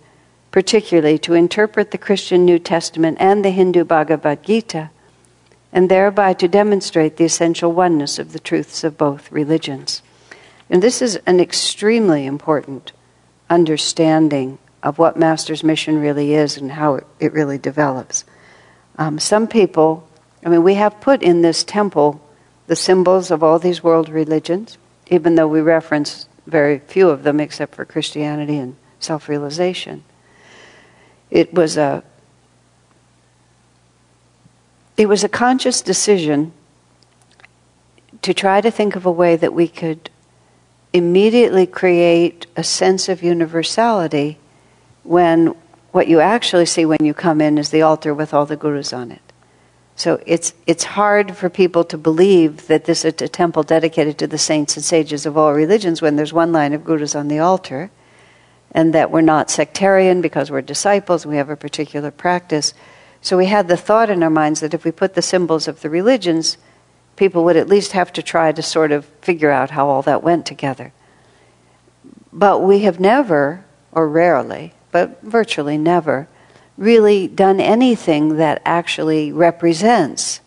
[0.50, 4.90] particularly to interpret the Christian New Testament and the Hindu Bhagavad Gita,
[5.72, 10.02] and thereby to demonstrate the essential oneness of the truths of both religions.
[10.70, 12.92] And this is an extremely important
[13.50, 18.24] understanding of what Master's mission really is and how it, really develops.
[18.96, 20.06] Um, some people
[20.44, 22.20] I mean, we have put in this temple
[22.66, 24.76] the symbols of all these world religions,
[25.06, 30.04] even though we reference very few of them except for Christianity and self realization.
[31.30, 32.02] It was a
[34.96, 36.52] it was a conscious decision
[38.22, 40.10] to try to think of a way that we could
[40.92, 44.38] immediately create a sense of universality
[45.02, 45.54] when
[45.90, 48.92] what you actually see when you come in is the altar with all the gurus
[48.92, 49.23] on it.
[49.96, 54.26] So it's, it's hard for people to believe that this is a temple dedicated to
[54.26, 57.38] the saints and sages of all religions when there's one line of gurus on the
[57.38, 57.90] altar,
[58.72, 62.74] and that we're not sectarian because we're disciples we have a particular practice.
[63.20, 65.80] So we had the thought in our minds that if we put the symbols of
[65.80, 66.58] the religions,
[67.14, 70.24] people would at least have to try to sort of figure out how all that
[70.24, 70.92] went together.
[72.32, 76.26] But we have never, or rarely, but virtually never,
[76.76, 80.40] really done anything that actually represents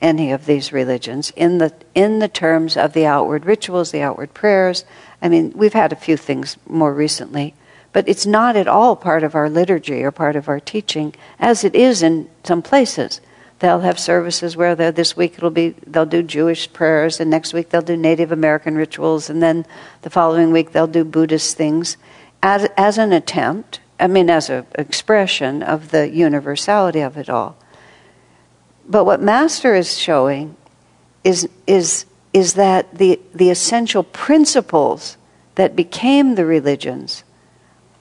[0.00, 4.32] any of these religions in the in the terms of the outward rituals, the outward
[4.32, 4.84] prayers.
[5.20, 7.54] I mean, we've had a few things more recently,
[7.92, 11.64] but it's not at all part of our liturgy or part of our teaching, as
[11.64, 13.20] it is in some places.
[13.58, 17.68] They'll have services where this week it'll be they'll do Jewish prayers, and next week
[17.68, 19.66] they'll do Native American rituals, and then
[20.00, 21.98] the following week they'll do Buddhist things,
[22.42, 23.80] as as an attempt.
[24.00, 27.56] I mean, as an expression of the universality of it all.
[28.88, 30.56] But what Master is showing
[31.22, 35.16] is is is that the the essential principles
[35.54, 37.24] that became the religions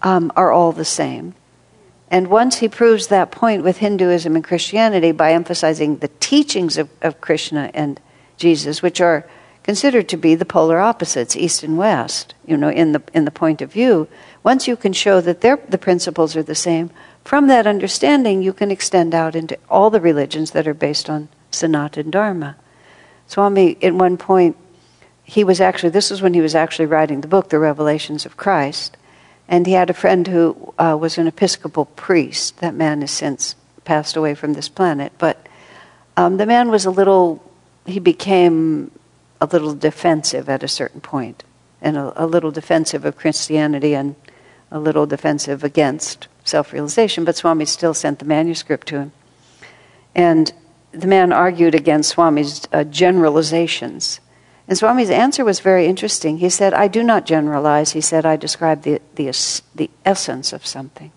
[0.02, 1.36] um, are all the same.
[2.12, 6.90] And once he proves that point with Hinduism and Christianity by emphasizing the teachings of,
[7.02, 8.00] of Krishna and
[8.38, 9.28] Jesus, which are
[9.62, 13.32] considered to be the polar opposites, east and west, you know, in the, in the
[13.32, 14.08] point of view,
[14.44, 16.90] once you can show that the principles are the same,
[17.24, 21.30] from that understanding you can extend out into all the religions that are based on
[21.52, 22.56] Sanatana Dharma.
[23.28, 24.56] Swami, at one point,
[25.24, 28.38] he was actually, this was when he was actually writing the book, The Revelations of
[28.38, 28.98] Christ.
[29.48, 32.58] And he had a friend who uh, was an Episcopal priest.
[32.60, 35.12] That man has since passed away from this planet.
[35.18, 35.46] But
[36.18, 37.44] um, the man was a little,
[37.86, 38.92] he became
[39.42, 41.44] a little defensive at a certain point,
[41.82, 44.16] and a, a little defensive of Christianity and
[44.72, 47.26] a little defensive against self realization.
[47.26, 49.12] But Swami still sent the manuscript to him.
[50.16, 50.52] And
[50.92, 54.20] the man argued against Swami's uh, generalizations
[54.70, 56.38] and Swami's answer was very interesting.
[56.38, 57.94] He said, I do not generalize.
[57.94, 59.34] He said, I describe the, the,
[59.74, 61.12] the essence of something.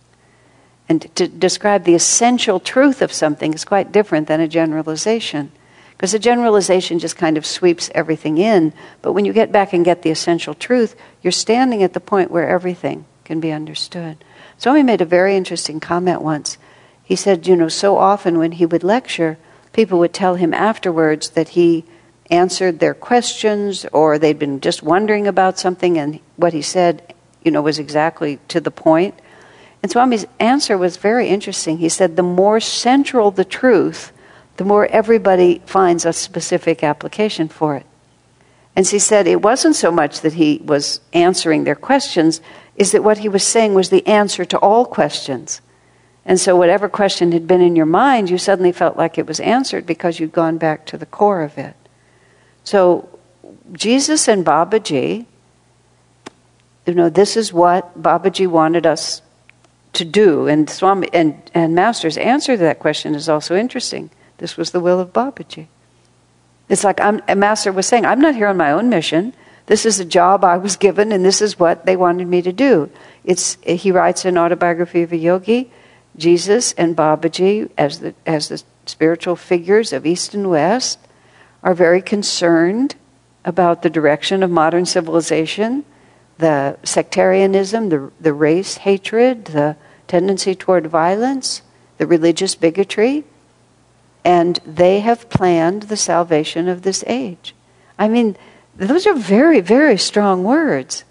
[0.88, 5.52] And to describe the essential truth of something is quite different than a generalization.
[5.90, 8.72] Because a generalization just kind of sweeps everything in.
[9.02, 12.30] But when you get back and get the essential truth, you're standing at the point
[12.30, 14.24] where everything can be understood.
[14.58, 16.58] Swami made a very interesting comment once.
[17.02, 19.38] He said, you know, so often when he would lecture,
[19.72, 21.84] people would tell him afterwards that he
[22.30, 27.50] answered their questions or they'd been just wondering about something and what he said, you
[27.50, 29.14] know, was exactly to the point.
[29.82, 31.78] And Swami's answer was very interesting.
[31.78, 34.12] He said, the more central the truth,
[34.56, 37.86] the more everybody finds a specific application for it.
[38.74, 42.40] And she said it wasn't so much that he was answering their questions,
[42.76, 45.60] is that what he was saying was the answer to all questions.
[46.24, 49.40] And so, whatever question had been in your mind, you suddenly felt like it was
[49.40, 51.74] answered because you'd gone back to the core of it.
[52.64, 53.08] So,
[53.72, 55.26] Jesus and Babaji,
[56.86, 59.22] you know, this is what Babaji wanted us
[59.94, 60.46] to do.
[60.46, 64.10] And Swami and, and Master's answer to that question is also interesting.
[64.38, 65.66] This was the will of Babaji.
[66.68, 69.34] It's like I'm, a Master was saying, I'm not here on my own mission.
[69.72, 72.52] This is a job I was given, and this is what they wanted me to
[72.52, 72.90] do.
[73.24, 75.72] It's, he writes an autobiography of a yogi,
[76.14, 80.98] Jesus and Babaji as the, as the spiritual figures of East and West
[81.62, 82.96] are very concerned
[83.46, 85.86] about the direction of modern civilization,
[86.36, 91.62] the sectarianism, the, the race hatred, the tendency toward violence,
[91.96, 93.24] the religious bigotry,
[94.22, 97.54] and they have planned the salvation of this age.
[97.98, 98.36] I mean,
[98.76, 101.04] those are very, very strong words.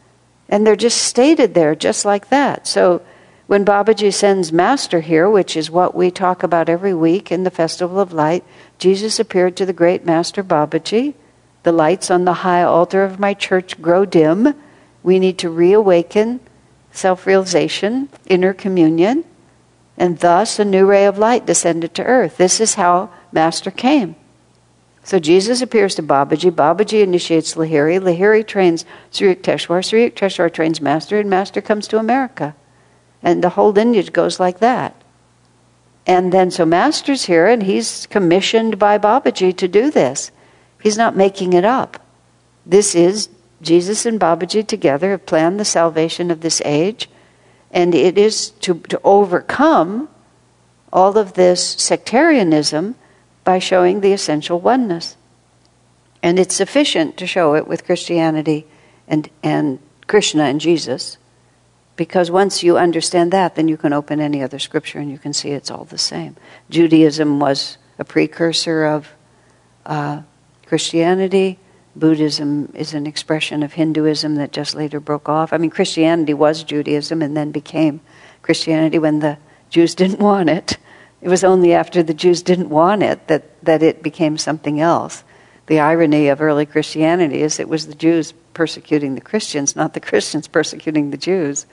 [0.49, 2.67] And they're just stated there just like that.
[2.67, 3.01] So
[3.47, 7.51] when Babaji sends Master here, which is what we talk about every week in the
[7.51, 8.43] Festival of Light,
[8.77, 11.13] Jesus appeared to the great Master Babaji.
[11.63, 14.55] The lights on the high altar of my church grow dim.
[15.03, 16.39] We need to reawaken
[16.91, 19.23] self realization, inner communion,
[19.97, 22.37] and thus a new ray of light descended to earth.
[22.37, 24.15] This is how Master came.
[25.03, 26.51] So Jesus appears to Babaji.
[26.51, 27.99] Babaji initiates Lahiri.
[27.99, 29.83] Lahiri trains Sri Yukteswar.
[29.83, 32.55] Sri Yukteswar trains Master, and Master comes to America.
[33.23, 34.95] And the whole lineage goes like that.
[36.07, 40.31] And then so Master's here and he's commissioned by Babaji to do this.
[40.81, 42.03] He's not making it up.
[42.65, 43.29] This is
[43.61, 47.09] Jesus and Babaji together have planned the salvation of this age.
[47.69, 50.09] And it is to, to overcome
[50.91, 52.95] all of this sectarianism
[53.51, 55.17] by showing the essential oneness.
[56.23, 58.65] And it's sufficient to show it with Christianity
[59.09, 59.77] and, and
[60.07, 61.17] Krishna and Jesus.
[61.97, 65.33] Because once you understand that, then you can open any other scripture and you can
[65.33, 66.37] see it's all the same.
[66.69, 69.09] Judaism was a precursor of
[69.85, 70.21] uh,
[70.65, 71.59] Christianity.
[71.93, 75.51] Buddhism is an expression of Hinduism that just later broke off.
[75.51, 77.99] I mean, Christianity was Judaism and then became
[78.43, 79.37] Christianity when the
[79.69, 80.77] Jews didn't want it.
[81.21, 85.23] It was only after the Jews didn't want it that, that it became something else.
[85.67, 89.99] The irony of early Christianity is it was the Jews persecuting the Christians, not the
[89.99, 91.65] Christians persecuting the Jews.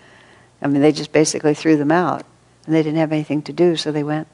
[0.60, 2.24] I mean, they just basically threw them out,
[2.66, 4.28] and they didn't have anything to do, so they went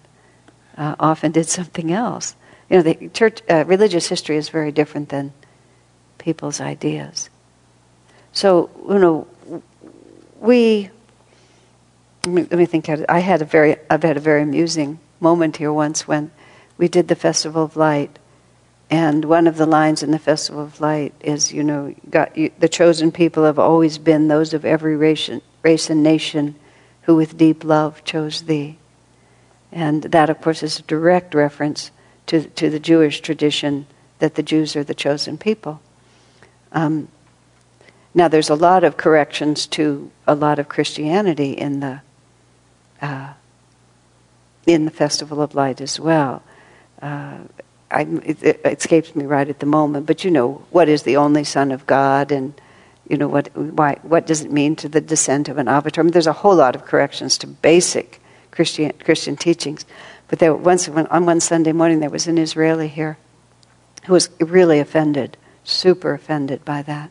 [0.76, 2.34] uh, off and did something else.
[2.68, 5.32] You know, the church uh, religious history is very different than
[6.18, 7.30] people's ideas.
[8.32, 9.28] So, you know,
[10.40, 10.90] we
[12.26, 12.88] let me, think.
[12.88, 16.30] I had a very, I've had a very amusing moment here once when
[16.76, 18.18] we did the Festival of Light,
[18.90, 21.94] and one of the lines in the Festival of Light is, you know,
[22.34, 25.30] you, the chosen people have always been those of every race,
[25.62, 26.54] race and nation
[27.02, 28.78] who with deep love chose thee.
[29.72, 31.90] And that, of course, is a direct reference
[32.26, 33.86] to, to the Jewish tradition
[34.18, 35.80] that the Jews are the chosen people.
[36.72, 37.08] Um,
[38.14, 42.00] now, there's a lot of corrections to a lot of Christianity in the
[43.02, 43.32] uh,
[44.66, 46.42] in the Festival of Light as well.
[47.00, 47.38] Uh,
[47.90, 51.16] I, it, it, escapes me right at the moment, but you know, what is the
[51.16, 52.54] only Son of God, and
[53.08, 56.02] you know what why what does it mean to the descent of an avatar?
[56.02, 59.84] I mean, there's a whole lot of corrections to basic Christian Christian teachings.
[60.28, 63.18] But there once on one Sunday morning there was an Israeli here
[64.06, 67.10] who was really offended, super offended by that.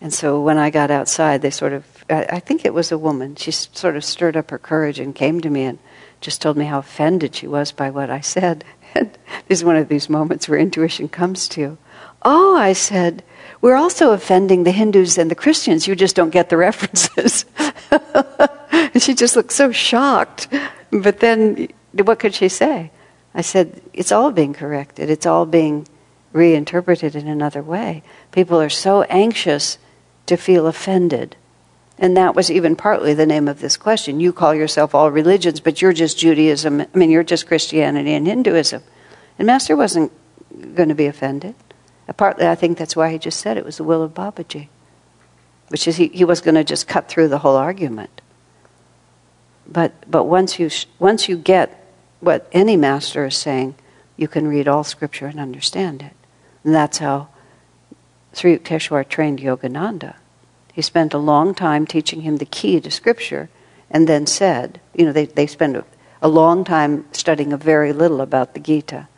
[0.00, 3.36] And so when I got outside, they sort of, I think it was a woman,
[3.36, 5.78] she sort of stirred up her courage and came to me and
[6.20, 8.64] just told me how offended she was by what I said.
[8.94, 9.10] And
[9.46, 11.78] this is one of these moments where intuition comes to you.
[12.22, 13.22] Oh, I said,
[13.60, 15.86] we're also offending the Hindus and the Christians.
[15.86, 17.44] You just don't get the references.
[17.90, 20.48] and she just looked so shocked.
[20.90, 22.90] But then, what could she say?
[23.34, 25.10] I said, it's all being corrected.
[25.10, 25.86] It's all being
[26.32, 28.02] reinterpreted in another way.
[28.32, 29.78] People are so anxious
[30.26, 31.36] to feel offended.
[31.98, 34.20] And that was even partly the name of this question.
[34.20, 36.82] You call yourself all religions, but you're just Judaism.
[36.82, 38.82] I mean, you're just Christianity and Hinduism.
[39.38, 40.12] And Master wasn't
[40.74, 41.54] going to be offended.
[42.16, 44.68] Partly, I think that's why he just said it was the will of Babaji,
[45.68, 48.20] which is he, he was going to just cut through the whole argument.
[49.66, 53.74] But, but once, you, once you get what any master is saying,
[54.16, 56.12] you can read all scripture and understand it.
[56.62, 57.28] And that's how
[58.32, 60.16] Sri Yukteswar trained Yogananda.
[60.76, 63.48] He spent a long time teaching him the key to Scripture
[63.90, 65.86] and then said, you know, they, they spend a,
[66.20, 69.08] a long time studying a very little about the Gita.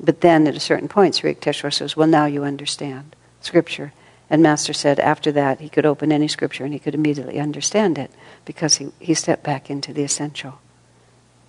[0.00, 3.92] But then at a certain point, Sri Yukteswar says, well, now you understand Scripture.
[4.30, 7.98] And Master said after that he could open any Scripture and he could immediately understand
[7.98, 8.10] it
[8.46, 10.58] because he, he stepped back into the essential.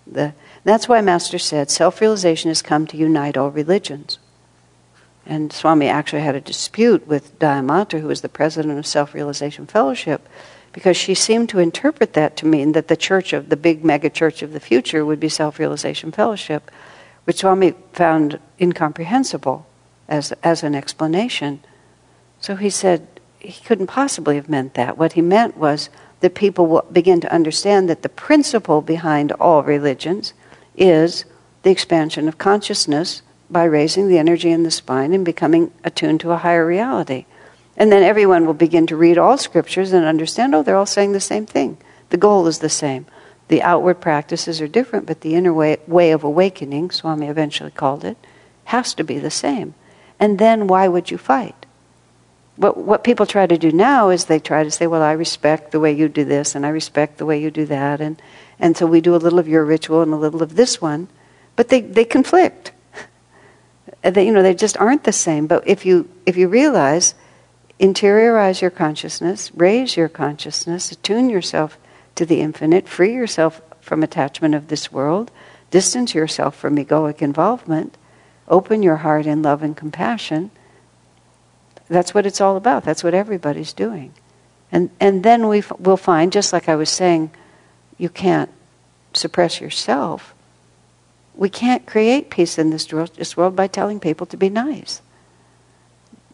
[0.05, 0.33] The,
[0.65, 4.19] that's why Master said self realization has come to unite all religions.
[5.25, 9.65] And Swami actually had a dispute with Dayamata, who was the president of Self Realization
[9.67, 10.27] Fellowship,
[10.73, 14.09] because she seemed to interpret that to mean that the church of the big mega
[14.09, 16.69] church of the future would be Self Realization Fellowship,
[17.23, 19.65] which Swami found incomprehensible
[20.07, 21.61] as, as an explanation.
[22.41, 23.07] So he said
[23.39, 24.97] he couldn't possibly have meant that.
[24.97, 29.63] What he meant was that people will begin to understand that the principle behind all
[29.63, 30.33] religions
[30.75, 31.25] is
[31.63, 33.21] the expansion of consciousness
[33.53, 37.25] by raising the energy in the spine and becoming attuned to a higher reality.
[37.77, 41.13] And then everyone will begin to read all scriptures and understand oh, they're all saying
[41.13, 41.77] the same thing.
[42.09, 43.05] The goal is the same.
[43.47, 48.03] The outward practices are different, but the inner way, way of awakening, Swami eventually called
[48.03, 48.17] it,
[48.65, 49.73] has to be the same.
[50.19, 51.65] And then why would you fight?
[52.55, 55.71] What, what people try to do now is they try to say, well, I respect
[55.71, 58.21] the way you do this, and I respect the way you do that, and,
[58.59, 61.07] and so we do a little of your ritual and a little of this one,
[61.55, 62.71] but they, they conflict.
[64.03, 65.47] They, you know, they just aren't the same.
[65.47, 67.15] But if you if you realize,
[67.79, 71.77] interiorize your consciousness, raise your consciousness, attune yourself
[72.15, 75.31] to the infinite, free yourself from attachment of this world,
[75.71, 77.97] distance yourself from egoic involvement,
[78.47, 80.51] open your heart in love and compassion.
[81.89, 82.83] That's what it's all about.
[82.83, 84.13] That's what everybody's doing.
[84.71, 87.31] And, and then we f- will find, just like I was saying,
[87.97, 88.49] you can't
[89.13, 90.33] suppress yourself
[91.35, 95.01] we can't create peace in this world, this world by telling people to be nice.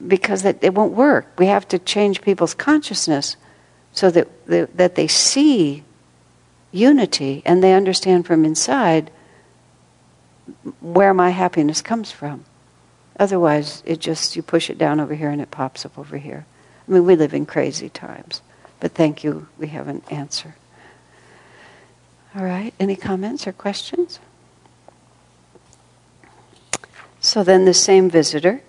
[0.05, 1.27] Because it, it won't work.
[1.37, 3.35] We have to change people's consciousness
[3.91, 5.83] so that, they, that they see
[6.71, 9.11] unity and they understand from inside
[10.81, 12.45] where my happiness comes from.
[13.19, 16.45] Otherwise, it just, you push it down over here and it pops up over here.
[16.87, 18.41] I mean, we live in crazy times.
[18.79, 20.55] But thank you, we have an answer.
[22.35, 24.19] All right, any comments or questions?
[27.21, 28.61] So then the same visitor.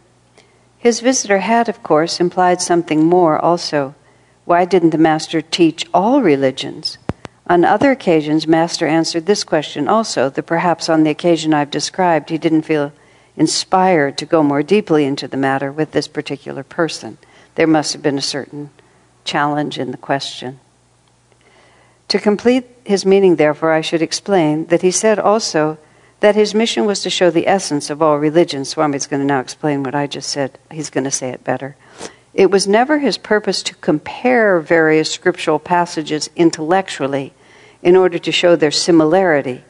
[0.79, 3.95] His visitor had, of course, implied something more also.
[4.45, 6.99] Why didn't the Master teach all religions?
[7.47, 12.31] On other occasions, Master answered this question also, that perhaps on the occasion I've described,
[12.31, 12.93] he didn't feel
[13.37, 17.19] inspired to go more deeply into the matter with this particular person.
[17.57, 18.71] There must have been a certain
[19.25, 20.61] challenge in the question.
[22.09, 25.79] To complete his meaning, therefore, I should explain that he said also
[26.21, 28.69] that his mission was to show the essence of all religions.
[28.69, 30.59] Swami's going to now explain what I just said.
[30.71, 31.77] He's going to say it better.
[32.33, 37.33] It was never his purpose to compare various scriptural passages intellectually
[37.83, 39.65] in order to show their similarity.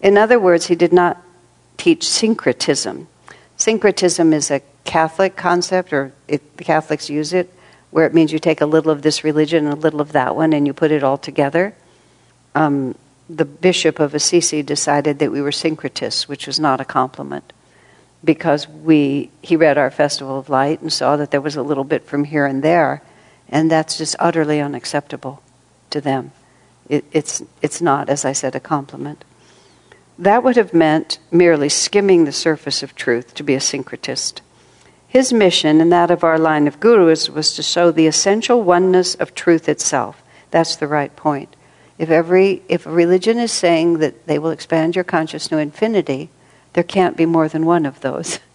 [0.00, 1.22] In other words, he did not
[1.76, 3.06] teach syncretism.
[3.56, 7.52] Syncretism is a Catholic concept, or the Catholics use it,
[7.90, 10.34] where it means you take a little of this religion and a little of that
[10.34, 11.74] one and you put it all together.
[12.54, 12.94] Um,
[13.36, 17.52] the Bishop of Assisi decided that we were syncretists, which was not a compliment
[18.24, 21.84] because we he read our festival of light and saw that there was a little
[21.84, 23.02] bit from here and there
[23.48, 25.42] and that's just utterly unacceptable
[25.90, 26.32] to them.
[26.88, 29.24] It, it's it's not as i said a compliment.
[30.18, 34.40] That would have meant merely skimming the surface of truth to be a syncretist.
[35.08, 39.14] His mission and that of our line of gurus was to show the essential oneness
[39.16, 40.22] of truth itself.
[40.50, 41.56] That's the right point
[42.02, 46.28] if every if a religion is saying that they will expand your consciousness to infinity
[46.72, 48.38] there can't be more than one of those.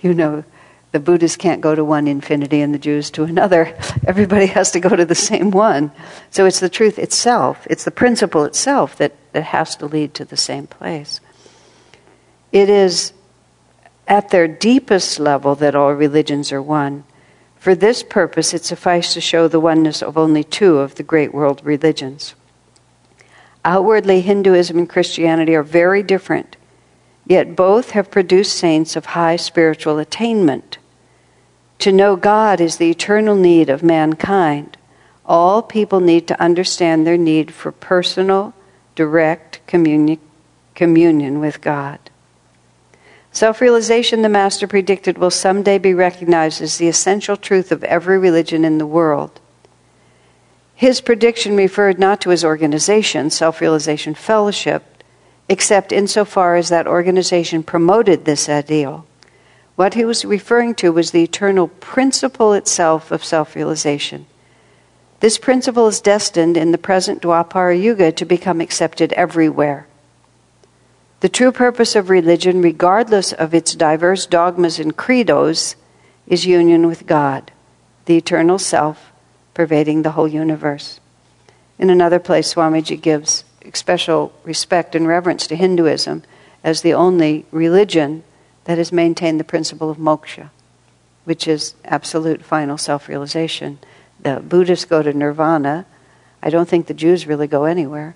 [0.00, 0.42] You know,
[0.90, 3.78] the Buddhists can't go to one infinity and the Jews to another.
[4.04, 5.92] Everybody has to go to the same one.
[6.30, 10.24] So it's the truth itself, it's the principle itself that, that has to lead to
[10.24, 11.20] the same place.
[12.50, 13.12] It is
[14.08, 17.04] at their deepest level that all religions are one.
[17.60, 21.32] For this purpose, it suffices to show the oneness of only two of the great
[21.32, 22.34] world religions.
[23.64, 26.56] Outwardly, Hinduism and Christianity are very different
[27.26, 30.78] Yet both have produced saints of high spiritual attainment.
[31.78, 34.76] To know God is the eternal need of mankind.
[35.24, 38.54] All people need to understand their need for personal,
[38.94, 40.18] direct communi-
[40.74, 41.98] communion with God.
[43.30, 48.18] Self realization, the Master predicted, will someday be recognized as the essential truth of every
[48.18, 49.40] religion in the world.
[50.82, 55.04] His prediction referred not to his organization, Self Realization Fellowship,
[55.48, 59.06] except insofar as that organization promoted this ideal.
[59.76, 64.26] What he was referring to was the eternal principle itself of self realization.
[65.20, 69.86] This principle is destined in the present Dwapara Yuga to become accepted everywhere.
[71.20, 75.76] The true purpose of religion, regardless of its diverse dogmas and credos,
[76.26, 77.52] is union with God,
[78.06, 79.11] the eternal self
[79.54, 81.00] pervading the whole universe.
[81.78, 83.44] In another place, Swamiji gives
[83.74, 86.22] special respect and reverence to Hinduism
[86.64, 88.22] as the only religion
[88.64, 90.50] that has maintained the principle of moksha,
[91.24, 93.78] which is absolute final self realization.
[94.20, 95.86] The Buddhists go to nirvana.
[96.42, 98.14] I don't think the Jews really go anywhere.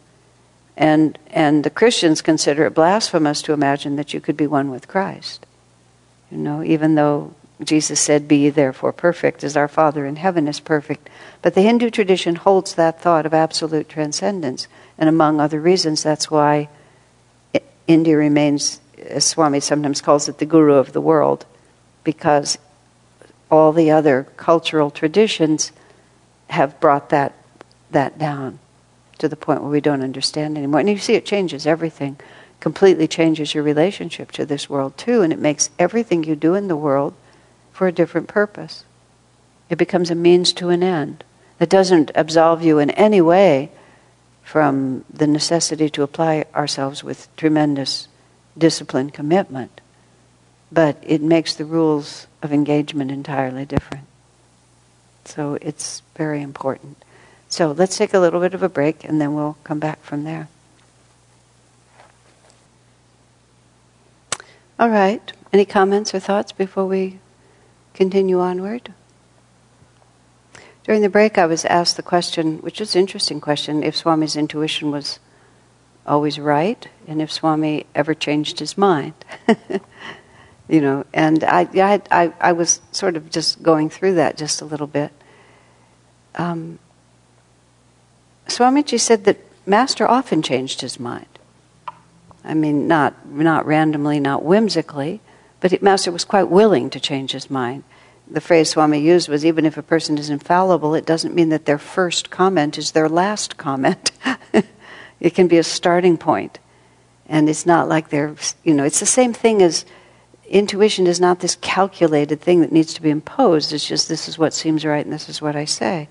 [0.76, 4.88] And, and the Christians consider it blasphemous to imagine that you could be one with
[4.88, 5.46] Christ.
[6.30, 10.46] You know, even though Jesus said, Be ye therefore perfect, as our Father in heaven
[10.46, 11.08] is perfect.
[11.46, 14.66] But the Hindu tradition holds that thought of absolute transcendence.
[14.98, 16.68] And among other reasons, that's why
[17.86, 21.46] India remains, as Swami sometimes calls it, the guru of the world,
[22.02, 22.58] because
[23.48, 25.70] all the other cultural traditions
[26.50, 27.32] have brought that,
[27.92, 28.58] that down
[29.18, 30.80] to the point where we don't understand anymore.
[30.80, 32.18] And you see, it changes everything,
[32.58, 36.66] completely changes your relationship to this world, too, and it makes everything you do in
[36.66, 37.14] the world
[37.70, 38.82] for a different purpose.
[39.70, 41.22] It becomes a means to an end.
[41.58, 43.70] It doesn't absolve you in any way
[44.42, 48.08] from the necessity to apply ourselves with tremendous
[48.56, 49.80] discipline commitment.
[50.70, 54.06] But it makes the rules of engagement entirely different.
[55.24, 57.02] So it's very important.
[57.48, 60.24] So let's take a little bit of a break and then we'll come back from
[60.24, 60.48] there.
[64.78, 65.32] All right.
[65.52, 67.18] Any comments or thoughts before we
[67.94, 68.92] continue onward?
[70.86, 74.36] During the break, I was asked the question, which is an interesting question, if Swami's
[74.36, 75.18] intuition was
[76.06, 79.14] always right, and if Swami ever changed his mind.
[80.68, 84.62] you know, and I, I, I, I, was sort of just going through that just
[84.62, 85.10] a little bit.
[86.36, 86.78] Um,
[88.46, 91.26] Swamiji said that Master often changed his mind.
[92.44, 95.20] I mean, not not randomly, not whimsically,
[95.58, 97.82] but Master was quite willing to change his mind
[98.28, 101.64] the phrase Swami used was even if a person is infallible, it doesn't mean that
[101.64, 104.10] their first comment is their last comment.
[105.20, 106.58] it can be a starting point.
[107.28, 109.84] And it's not like they're, you know, it's the same thing as
[110.48, 113.72] intuition is not this calculated thing that needs to be imposed.
[113.72, 116.08] It's just this is what seems right and this is what I say.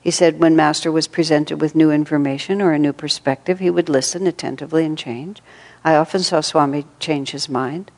[0.00, 3.88] He said when Master was presented with new information or a new perspective, he would
[3.88, 5.42] listen attentively and change.
[5.84, 7.90] I often saw Swami change his mind.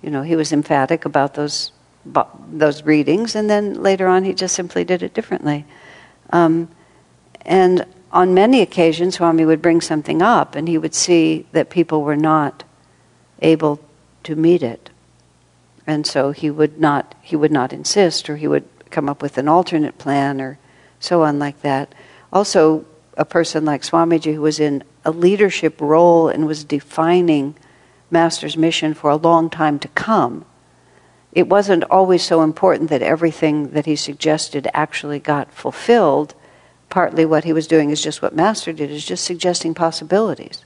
[0.00, 1.72] You know, he was emphatic about those
[2.04, 5.64] those readings, and then later on he just simply did it differently.
[6.30, 6.68] Um,
[7.42, 12.02] and on many occasions, Swami would bring something up, and he would see that people
[12.02, 12.64] were not
[13.40, 13.80] able
[14.24, 14.90] to meet it,
[15.86, 19.38] and so he would not he would not insist, or he would come up with
[19.38, 20.58] an alternate plan, or
[21.00, 21.94] so on like that.
[22.32, 22.84] Also,
[23.16, 27.54] a person like Swamiji, who was in a leadership role and was defining
[28.10, 30.44] Master's mission for a long time to come,
[31.32, 36.34] it wasn't always so important that everything that he suggested actually got fulfilled.
[36.90, 40.64] Partly what he was doing is just what Master did, is just suggesting possibilities.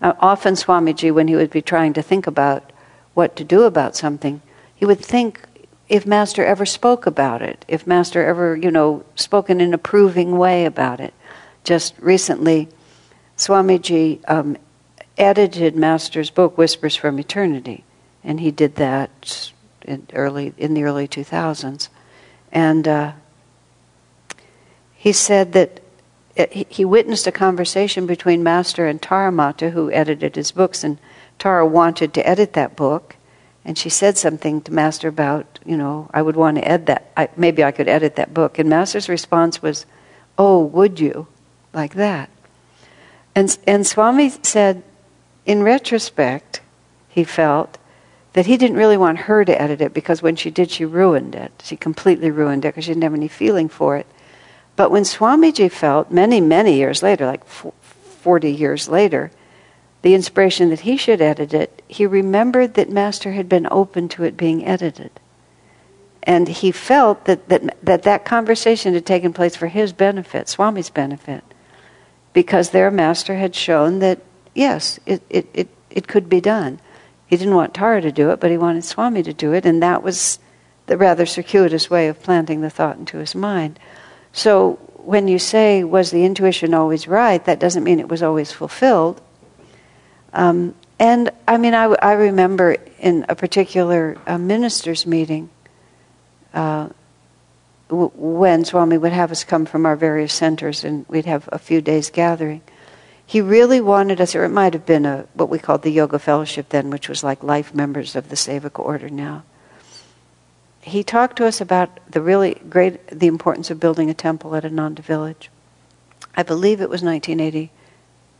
[0.00, 2.70] Now, often Swamiji, when he would be trying to think about
[3.14, 4.42] what to do about something,
[4.74, 5.40] he would think
[5.88, 10.38] if Master ever spoke about it, if Master ever, you know, spoke in an approving
[10.38, 11.14] way about it.
[11.64, 12.68] Just recently,
[13.36, 14.56] Swamiji um,
[15.18, 17.84] edited Master's book, Whispers from Eternity,
[18.22, 19.50] and he did that
[19.86, 21.88] in early in the early 2000s,
[22.52, 23.12] and uh,
[24.94, 25.80] he said that
[26.38, 30.98] uh, he witnessed a conversation between Master and Tara Mata, who edited his books, and
[31.38, 33.16] Tara wanted to edit that book,
[33.64, 37.10] and she said something to Master about, you know, I would want to edit that.
[37.16, 38.58] I, maybe I could edit that book.
[38.58, 39.86] And Master's response was,
[40.36, 41.26] "Oh, would you?"
[41.72, 42.30] Like that.
[43.34, 44.82] And and Swami said,
[45.46, 46.60] in retrospect,
[47.08, 47.78] he felt
[48.36, 51.34] that he didn't really want her to edit it because when she did, she ruined
[51.34, 51.50] it.
[51.64, 54.06] She completely ruined it because she didn't have any feeling for it.
[54.76, 59.30] But when Swamiji felt many, many years later, like 40 years later,
[60.02, 64.24] the inspiration that he should edit it, he remembered that Master had been open to
[64.24, 65.12] it being edited.
[66.22, 70.90] And he felt that that, that, that conversation had taken place for his benefit, Swami's
[70.90, 71.42] benefit,
[72.34, 74.20] because their Master had shown that,
[74.54, 76.80] yes, it, it, it, it could be done.
[77.26, 79.82] He didn't want Tara to do it, but he wanted Swami to do it, and
[79.82, 80.38] that was
[80.86, 83.78] the rather circuitous way of planting the thought into his mind.
[84.32, 88.52] So when you say, was the intuition always right, that doesn't mean it was always
[88.52, 89.20] fulfilled.
[90.32, 95.50] Um, and I mean, I, I, remember in a particular uh, minister's meeting
[96.54, 96.88] uh,
[97.88, 101.58] w- when Swami would have us come from our various centers and we'd have a
[101.58, 102.62] few days gathering.
[103.26, 106.18] He really wanted us, or it might have been a, what we called the Yoga
[106.18, 109.42] Fellowship then, which was like life members of the Sevaka order now.
[110.80, 114.64] He talked to us about the really great, the importance of building a temple at
[114.64, 115.50] Ananda Village.
[116.36, 117.72] I believe it was 1980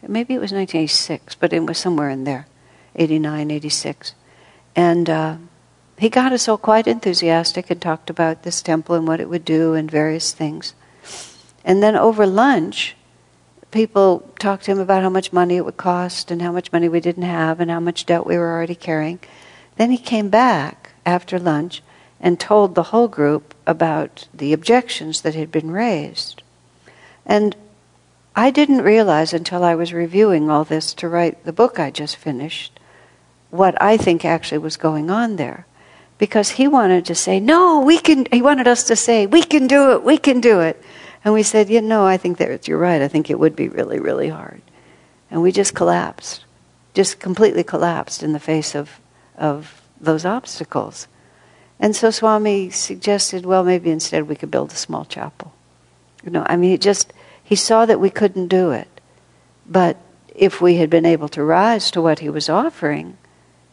[0.09, 2.47] maybe it was 1986, but it was somewhere in there,
[2.95, 4.15] 89, 86.
[4.75, 5.37] And uh,
[5.99, 9.45] he got us all quite enthusiastic and talked about this temple and what it would
[9.45, 10.75] do and various things.
[11.65, 12.97] And then over lunch,
[13.77, 16.89] people talked to him about how much money it would cost and how much money
[16.89, 19.19] we didn't have and how much debt we were already carrying.
[19.77, 21.83] Then he came back after lunch
[22.19, 26.43] and told the whole group about the objections that had been raised.
[27.27, 27.55] And
[28.35, 32.17] I didn't realize until I was reviewing all this to write the book I just
[32.17, 32.81] finished
[33.51, 35.67] what I think actually was going on there.
[36.17, 39.67] Because he wanted to say, no, we can, he wanted us to say, we can
[39.67, 40.83] do it, we can do it.
[41.27, 43.03] And we said, you know, I think that you're right.
[43.03, 44.63] I think it would be really, really hard.
[45.29, 46.45] And we just collapsed,
[46.95, 49.01] just completely collapsed in the face of,
[49.37, 51.09] of those obstacles.
[51.81, 55.53] And so Swami suggested, well, maybe instead we could build a small chapel.
[56.23, 57.13] You know, I mean, he just,
[57.43, 59.01] he saw that we couldn't do it.
[59.67, 59.97] But
[60.33, 63.19] if we had been able to rise to what he was offering,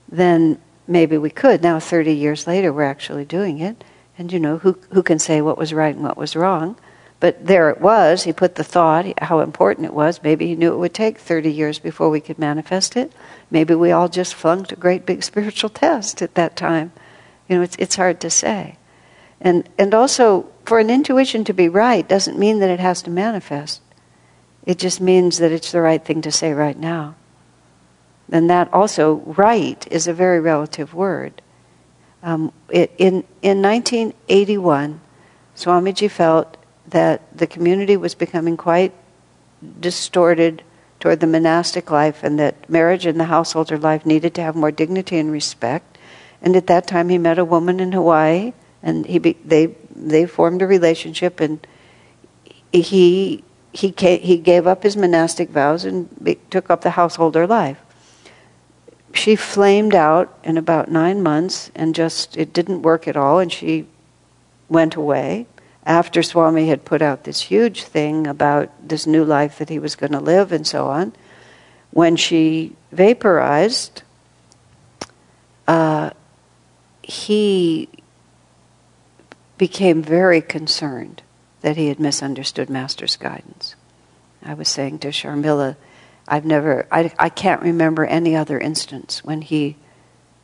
[0.10, 1.62] then maybe we could.
[1.62, 3.84] Now, 30 years later, we're actually doing it.
[4.18, 6.78] And you know, who, who can say what was right and what was wrong?
[7.24, 8.24] But there it was.
[8.24, 10.21] He put the thought, how important it was.
[10.21, 13.13] Maybe he knew it would take 30 years before we could manifest it.
[13.49, 16.91] Maybe we all just flunked a great big spiritual test at that time.
[17.47, 18.76] You know, it's, it's hard to say.
[19.39, 23.09] And, and also, for an intuition to be right doesn't mean that it has to
[23.09, 23.82] manifest.
[24.65, 27.15] It just means that it's the right thing to say right now.
[28.34, 31.41] And that also, right, is a very relative word.
[32.21, 34.99] Um, it, in, in 1981,
[35.55, 36.57] Swamiji felt
[36.94, 38.94] that the community was becoming quite
[39.80, 40.64] distorted
[41.00, 44.72] toward the monastic life and that marriage and the householder life needed to have more
[44.72, 45.98] dignity and respect.
[46.41, 50.26] And at that time, he met a woman in Hawaii and he be, they they
[50.26, 51.66] formed a relationship, and
[52.72, 57.48] he he came, he gave up his monastic vows and be, took up the householder
[57.48, 57.80] life.
[59.14, 63.52] She flamed out in about nine months, and just it didn't work at all, and
[63.52, 63.88] she
[64.68, 65.48] went away
[65.86, 69.96] after Swami had put out this huge thing about this new life that he was
[69.96, 71.14] going to live and so on.
[71.92, 74.04] When she vaporized,
[75.68, 76.12] uh,
[77.02, 77.90] he
[79.58, 81.22] became very concerned
[81.62, 83.76] that he had misunderstood Master's guidance.
[84.42, 85.76] I was saying to Sharmila,
[86.28, 89.78] I've never, I, I can't remember any other instance when he,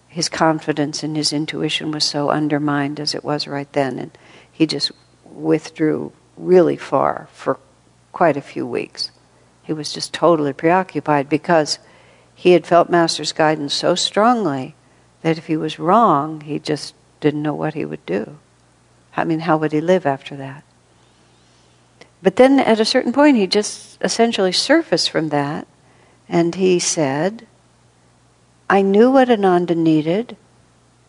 [0.08, 4.18] his confidence and his intuition was so undermined as it was right then, and
[4.52, 4.92] he just
[5.42, 7.60] withdrew really far for
[8.12, 9.12] quite a few weeks.
[9.64, 11.80] He was just totally preoccupied because
[12.34, 14.76] he had felt Master's guidance so strongly
[15.22, 18.38] that if he was wrong, he just didn't know what he would do.
[19.16, 20.64] I mean, how would he live after that?
[22.22, 25.68] But then at a certain point, he just essentially surfaced from that
[26.28, 27.48] and he said,
[28.70, 30.38] I knew what Ananda needed.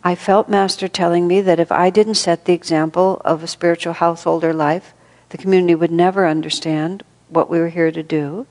[0.03, 3.93] I felt Master telling me that if I didn't set the example of a spiritual
[3.93, 4.95] householder life,
[5.29, 8.47] the community would never understand what we were here to do.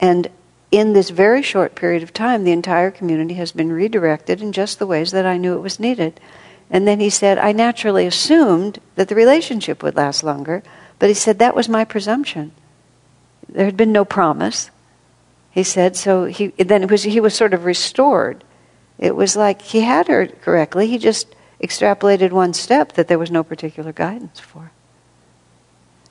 [0.00, 0.28] And
[0.70, 4.78] in this very short period of time, the entire community has been redirected in just
[4.78, 6.18] the ways that I knew it was needed.
[6.70, 10.62] And then he said, I naturally assumed that the relationship would last longer,
[10.98, 12.52] but he said that was my presumption.
[13.46, 14.70] There had been no promise.
[15.50, 18.42] He said, so he, then was, he was sort of restored.
[19.02, 23.32] It was like he had heard correctly, he just extrapolated one step that there was
[23.32, 24.70] no particular guidance for.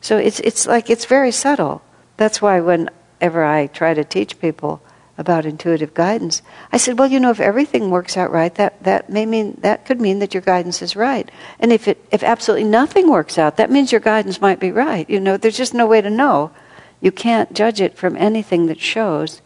[0.02, 1.82] So it's, it's like it's very subtle.
[2.18, 4.82] That's why whenever I try to teach people
[5.18, 6.42] about intuitive guidance,
[6.74, 9.86] I said, well, you know, if everything works out right, that, that may mean that
[9.86, 11.32] could mean that your guidance is right.
[11.62, 15.10] And if it if absolutely nothing works out, that means your guidance might be right.
[15.10, 16.52] You know, there's just no way to know.
[17.00, 19.42] You can't judge it from anything that shows.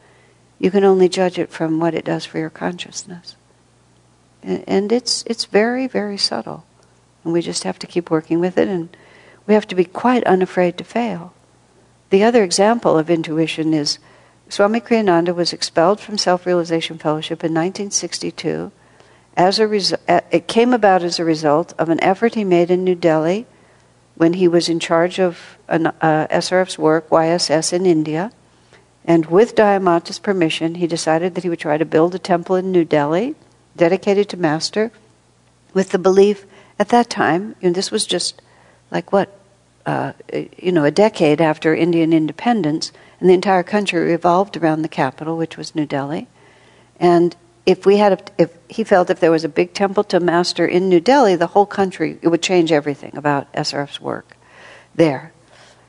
[0.60, 3.36] You can only judge it from what it does for your consciousness.
[4.44, 6.66] And it's, it's very, very subtle.
[7.24, 8.96] And we just have to keep working with it, and
[9.48, 11.34] we have to be quite unafraid to fail.
[12.12, 14.00] The other example of intuition is
[14.48, 18.72] Swami Kriyananda was expelled from Self Realization Fellowship in 1962.
[19.36, 22.84] As a resu- it came about as a result of an effort he made in
[22.84, 23.48] New Delhi
[24.16, 28.32] when he was in charge of an, uh, SRF's work, YSS, in India.
[29.06, 32.72] And with Dayamata's permission, he decided that he would try to build a temple in
[32.72, 33.36] New Delhi
[33.78, 34.92] dedicated to Master
[35.74, 36.46] with the belief
[36.80, 38.42] at that time, and this was just
[38.92, 39.38] like what,
[39.86, 40.14] uh,
[40.58, 45.38] you know, a decade after Indian independence, and the entire country revolved around the capital,
[45.38, 46.28] which was New Delhi.
[47.00, 47.36] And
[47.66, 50.66] if we had, a, if he felt if there was a big temple to Master
[50.66, 54.38] in New Delhi, the whole country it would change everything about SRF's work
[54.96, 55.32] there.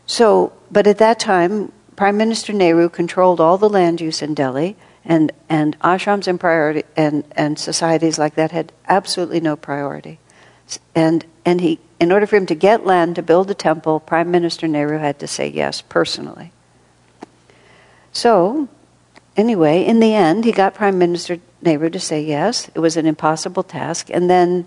[0.06, 4.76] So, but at that time, Prime Minister Nehru controlled all the land use in Delhi,
[5.04, 10.18] and and ashrams and priority and and societies like that had absolutely no priority,
[10.94, 14.30] and and he in order for him to get land to build a temple, Prime
[14.30, 16.52] Minister Nehru had to say yes personally.
[18.12, 18.68] So,
[19.36, 22.70] anyway, in the end, he got Prime Minister Nehru to say yes.
[22.74, 24.10] It was an impossible task.
[24.10, 24.66] And then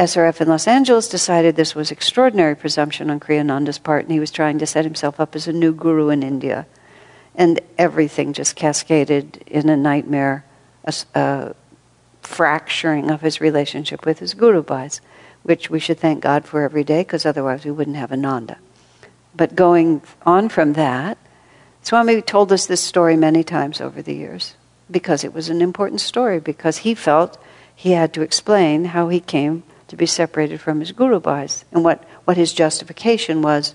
[0.00, 4.30] SRF in Los Angeles decided this was extraordinary presumption on Kriyananda's part, and he was
[4.30, 6.66] trying to set himself up as a new guru in India.
[7.34, 10.46] And everything just cascaded in a nightmare,
[10.86, 11.54] a, a
[12.22, 15.02] fracturing of his relationship with his guru bhais,
[15.42, 18.56] which we should thank God for every day, because otherwise we wouldn't have Ananda.
[19.36, 21.18] But going on from that,
[21.82, 24.54] Swami told us this story many times over the years
[24.90, 27.36] because it was an important story, because he felt
[27.76, 31.82] he had to explain how he came to be separated from his guru bhais and
[31.82, 33.74] what, what his justification was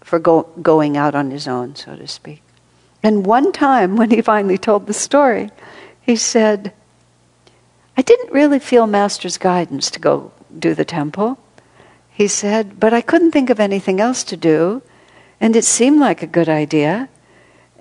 [0.00, 2.40] for go, going out on his own, so to speak.
[3.02, 5.50] And one time, when he finally told the story,
[6.00, 6.72] he said,
[7.96, 11.36] I didn't really feel Master's guidance to go do the temple.
[12.12, 14.82] He said, but I couldn't think of anything else to do,
[15.40, 17.08] and it seemed like a good idea.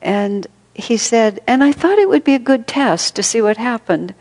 [0.01, 3.57] And he said, and I thought it would be a good test to see what
[3.57, 4.15] happened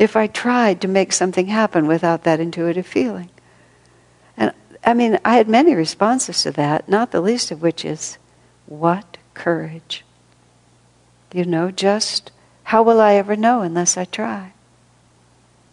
[0.00, 3.28] if I tried to make something happen without that intuitive feeling.
[4.34, 8.16] And I mean, I had many responses to that, not the least of which is,
[8.64, 10.02] what courage.
[11.34, 12.32] You know, just
[12.64, 14.52] how will I ever know unless I try?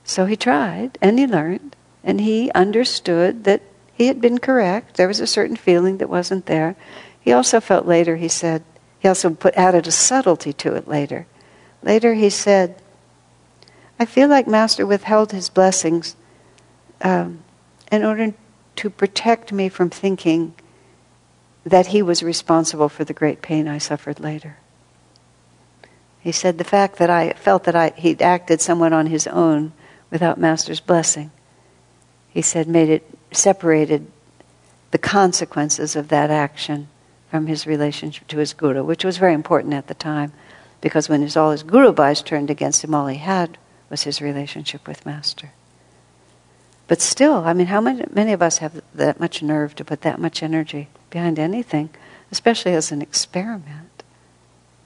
[0.04, 3.62] So he tried, and he learned, and he understood that
[3.94, 4.98] he had been correct.
[4.98, 6.76] There was a certain feeling that wasn't there.
[7.22, 8.64] He also felt later, he said,
[9.00, 11.28] he also put, added a subtlety to it later.
[11.82, 12.82] Later he said,
[14.00, 16.16] I feel like Master withheld his blessings
[17.02, 17.44] um,
[17.92, 18.34] in order
[18.78, 20.54] to protect me from thinking
[21.66, 24.58] that he was responsible for the great pain I suffered later.
[26.20, 29.74] He said the fact that I felt that I, he'd acted somewhat on his own
[30.12, 31.32] without Master's blessing,
[32.30, 34.08] he said, made it separated
[34.92, 36.88] the consequences of that action
[37.30, 40.32] from his relationship to his guru, which was very important at the time,
[40.82, 43.58] because when his, all his guru bhais turned against him, all he had
[43.90, 45.52] was his relationship with Master.
[46.88, 50.02] But still, I mean, how many, many of us have that much nerve to put
[50.02, 51.90] that much energy behind anything,
[52.32, 54.04] especially as an experiment?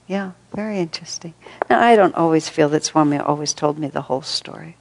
[0.07, 1.35] Yeah, very interesting.
[1.69, 4.75] Now, I don't always feel that Swami always told me the whole story.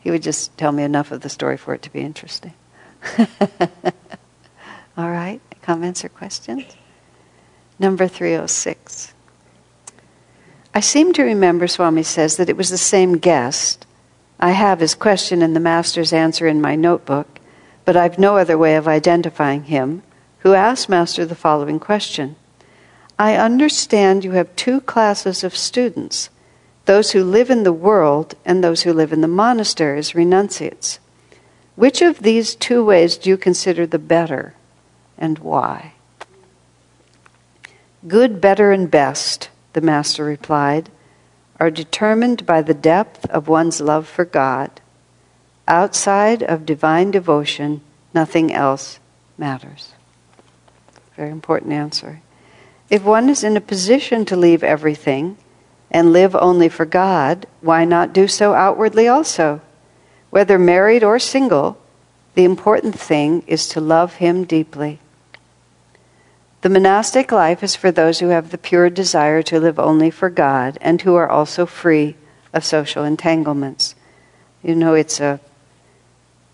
[0.00, 2.54] He would just tell me enough of the story for it to be interesting.
[4.96, 6.64] All right, comments or questions?
[7.78, 9.12] Number 306.
[10.76, 13.86] I seem to remember, Swami says, that it was the same guest.
[14.38, 17.40] I have his question and the Master's answer in my notebook,
[17.86, 20.02] but I've no other way of identifying him,
[20.40, 22.36] who asked Master the following question
[23.18, 26.28] I understand you have two classes of students
[26.84, 31.00] those who live in the world and those who live in the monasteries, renunciates.
[31.74, 34.52] Which of these two ways do you consider the better
[35.16, 35.94] and why?
[38.06, 40.88] Good, better, and best, the Master replied,
[41.60, 44.70] are determined by the depth of one's love for God.
[45.68, 47.82] Outside of divine devotion,
[48.14, 48.98] nothing else
[49.36, 49.92] matters.
[51.14, 52.22] Very important answer.
[52.88, 55.36] If one is in a position to leave everything
[55.90, 59.60] and live only for God, why not do so outwardly also?
[60.30, 61.76] Whether married or single,
[62.34, 65.00] the important thing is to love Him deeply.
[66.66, 70.28] The monastic life is for those who have the pure desire to live only for
[70.28, 72.16] God and who are also free
[72.52, 73.94] of social entanglements.
[74.64, 75.38] You know, it's a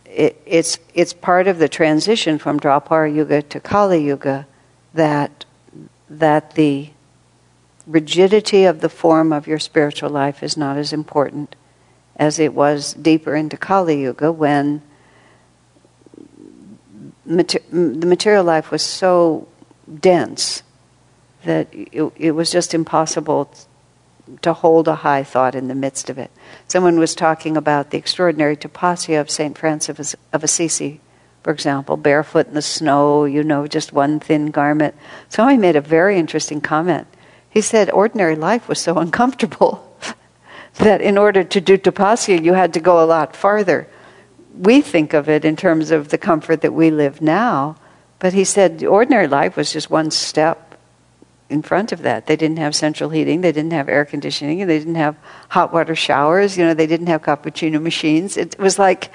[0.04, 4.46] it, it's it's part of the transition from Dwapara Yuga to Kali Yuga
[4.92, 5.46] that
[6.10, 6.90] that the
[7.86, 11.56] rigidity of the form of your spiritual life is not as important
[12.16, 14.82] as it was deeper into Kali Yuga when
[17.24, 19.48] mater- the material life was so
[20.00, 20.62] dense
[21.44, 23.52] that it, it was just impossible
[24.40, 26.30] to hold a high thought in the midst of it.
[26.68, 29.56] Someone was talking about the extraordinary tapasya of St.
[29.58, 31.00] Francis of Assisi,
[31.42, 34.94] for example, barefoot in the snow, you know, just one thin garment.
[35.28, 37.08] Somebody made a very interesting comment.
[37.50, 39.96] He said ordinary life was so uncomfortable
[40.74, 43.88] that in order to do tapasya, you had to go a lot farther.
[44.56, 47.76] We think of it in terms of the comfort that we live now,
[48.22, 50.78] but he said ordinary life was just one step
[51.50, 52.28] in front of that.
[52.28, 55.16] They didn't have central heating, they didn't have air conditioning, they didn't have
[55.48, 58.36] hot water showers, you know, they didn't have cappuccino machines.
[58.36, 59.12] It was like,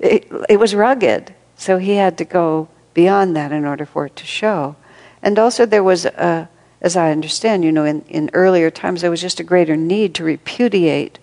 [0.00, 1.34] it, it was rugged.
[1.56, 4.74] So he had to go beyond that in order for it to show.
[5.22, 6.48] And also, there was, a,
[6.80, 10.14] as I understand, you know, in, in earlier times, there was just a greater need
[10.14, 11.18] to repudiate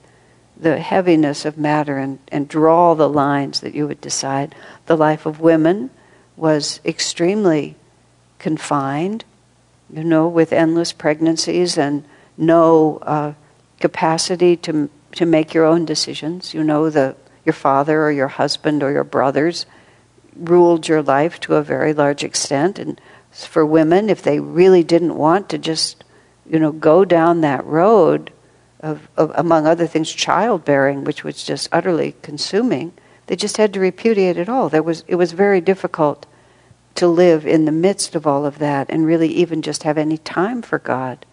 [0.56, 4.54] the heaviness of matter and, and draw the lines that you would decide.
[4.86, 5.90] The life of women
[6.36, 7.76] was extremely
[8.40, 9.24] confined,
[9.94, 12.04] you know, with endless pregnancies and
[12.38, 13.34] no uh,
[13.80, 16.54] capacity to to make your own decisions.
[16.54, 17.16] You know, the
[17.46, 19.66] your father or your husband or your brothers
[20.36, 23.00] ruled your life to a very large extent, and
[23.32, 26.04] for women, if they really didn't want to just,
[26.50, 28.32] you know, go down that road
[28.80, 32.94] of, of among other things, childbearing, which was just utterly consuming
[33.28, 34.70] they just had to repudiate it all.
[34.70, 36.26] There was, it was very difficult
[36.96, 40.18] to live in the midst of all of that and really even just have any
[40.18, 41.26] time for God.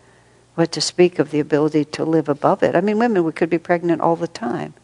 [0.54, 2.74] What to speak of the ability to live above it.
[2.74, 4.74] I mean, women could be pregnant all the time.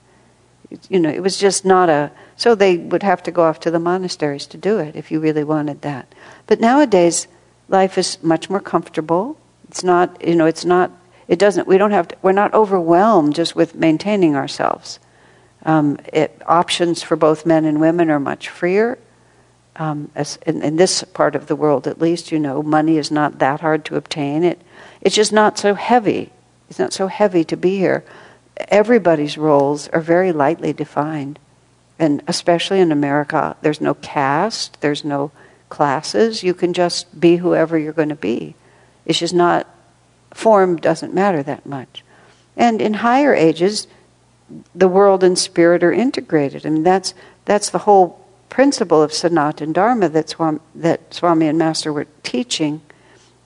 [0.89, 2.11] You know, it was just not a.
[2.37, 5.21] So they would have to go off to the monasteries to do it if you
[5.21, 6.13] really wanted that.
[6.47, 7.29] But nowadays,
[7.69, 9.39] life is much more comfortable.
[9.69, 10.91] It's not, you know, it's not,
[11.29, 14.99] it doesn't, we don't have to, we're not overwhelmed just with maintaining ourselves.
[15.67, 18.99] Um, it, options for both men and women are much freer.
[19.75, 23.11] Um, as in, in, this part of the world, at least, you know, money is
[23.11, 24.45] not that hard to obtain.
[24.45, 24.63] It,
[25.03, 26.31] it's just not so heavy.
[26.71, 28.05] It's not so heavy to be here.
[28.69, 31.39] Everybody's roles are very lightly defined,
[31.99, 35.31] and especially in America, there's no caste, there's no
[35.69, 36.43] classes.
[36.43, 38.55] You can just be whoever you're going to be.
[39.05, 39.67] It's just not
[40.33, 42.03] form doesn't matter that much.
[42.57, 43.87] And in higher ages,
[44.75, 46.67] the world and spirit are integrated.
[46.67, 51.59] I mean, that's, that's the whole principle of Sanatana Dharma that Swami, that Swami and
[51.59, 52.81] Master were teaching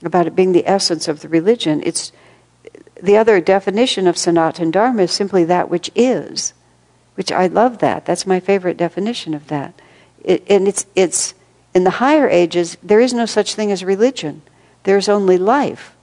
[0.02, 1.82] about it being the essence of the religion.
[1.84, 2.12] It's
[3.02, 6.52] the other definition of Sanatana Dharma is simply that which is,
[7.14, 8.04] which I love that.
[8.04, 9.80] That's my favorite definition of that.
[10.22, 11.34] It, and it's, it's
[11.74, 14.42] in the higher ages, there is no such thing as religion.
[14.84, 15.94] There's only life.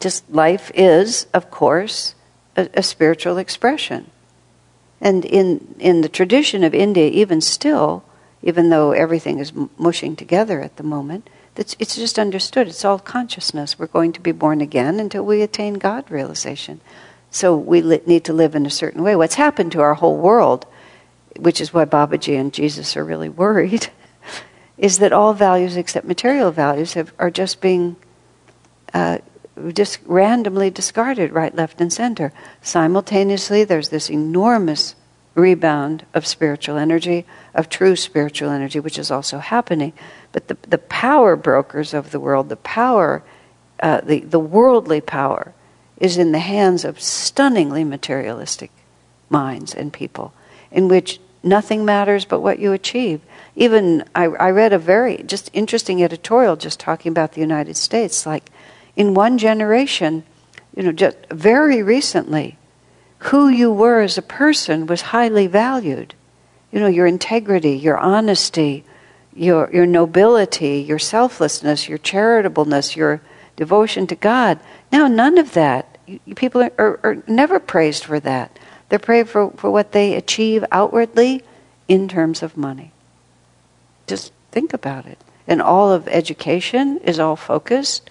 [0.00, 2.14] Just life is, of course,
[2.56, 4.10] a, a spiritual expression.
[5.00, 8.02] And in, in the tradition of India, even still,
[8.42, 12.68] even though everything is mushing together at the moment, it's, it's just understood.
[12.68, 13.78] It's all consciousness.
[13.78, 16.80] We're going to be born again until we attain God realization.
[17.30, 19.16] So we li- need to live in a certain way.
[19.16, 20.66] What's happened to our whole world,
[21.38, 23.88] which is why Babaji and Jesus are really worried,
[24.78, 27.96] is that all values except material values have, are just being
[28.92, 29.18] uh,
[29.72, 32.32] just randomly discarded right, left, and center.
[32.62, 34.94] Simultaneously, there's this enormous
[35.34, 39.92] rebound of spiritual energy, of true spiritual energy, which is also happening.
[40.32, 43.22] But the, the power brokers of the world, the power
[43.80, 45.52] uh, the, the worldly power
[45.98, 48.70] is in the hands of stunningly materialistic
[49.28, 50.32] minds and people,
[50.70, 53.20] in which nothing matters but what you achieve.
[53.54, 58.26] Even I, I read a very just interesting editorial just talking about the United States.
[58.26, 58.50] Like
[58.96, 60.24] in one generation,
[60.74, 62.58] you know, just very recently,
[63.18, 66.14] who you were as a person was highly valued.
[66.72, 68.84] You know, your integrity, your honesty,
[69.34, 73.20] your, your nobility, your selflessness, your charitableness, your
[73.54, 74.58] devotion to God.
[74.90, 75.98] Now, none of that.
[76.36, 78.58] People are, are, are never praised for that.
[78.88, 81.42] They're praised for, for what they achieve outwardly
[81.88, 82.92] in terms of money.
[84.06, 85.18] Just think about it.
[85.48, 88.10] And all of education is all focused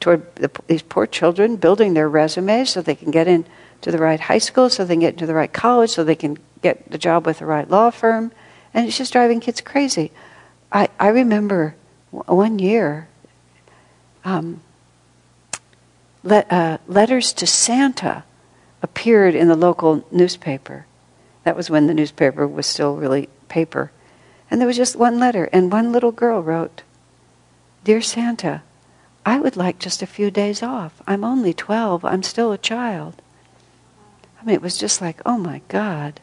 [0.00, 4.20] toward the, these poor children building their resumes so they can get into the right
[4.20, 6.98] high school, so they can get into the right college, so they can get the
[6.98, 8.32] job with the right law firm.
[8.74, 10.12] And it's just driving kids crazy.
[10.70, 11.74] I, I remember
[12.10, 13.08] one year,
[14.24, 14.60] um,
[16.22, 18.24] let, uh, letters to Santa
[18.82, 20.86] appeared in the local newspaper.
[21.44, 23.90] That was when the newspaper was still really paper.
[24.50, 26.82] And there was just one letter, and one little girl wrote,
[27.84, 28.62] Dear Santa,
[29.28, 31.02] I would like just a few days off.
[31.06, 33.20] I'm only 12, I'm still a child.
[34.40, 36.18] I mean, it was just like, oh my God.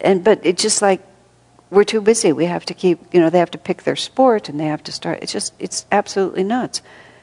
[0.00, 1.00] And, but it's just like,
[1.70, 2.32] we're too busy.
[2.32, 4.82] We have to keep, you know, they have to pick their sport and they have
[4.82, 5.20] to start.
[5.22, 6.82] It's just, it's absolutely nuts.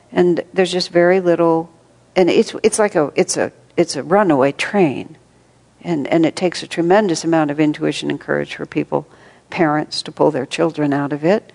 [0.10, 1.70] And there's just very little,
[2.16, 5.18] and it's, it's like a, it's a, it's a runaway train.
[5.82, 9.06] And, and it takes a tremendous amount of intuition and courage for people,
[9.50, 11.52] parents, to pull their children out of it,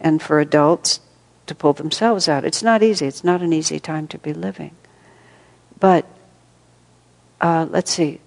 [0.00, 1.00] and for adults
[1.46, 2.44] to pull themselves out.
[2.44, 3.06] It's not easy.
[3.06, 4.74] It's not an easy time to be living.
[5.78, 6.06] But
[7.40, 8.20] uh, let's see.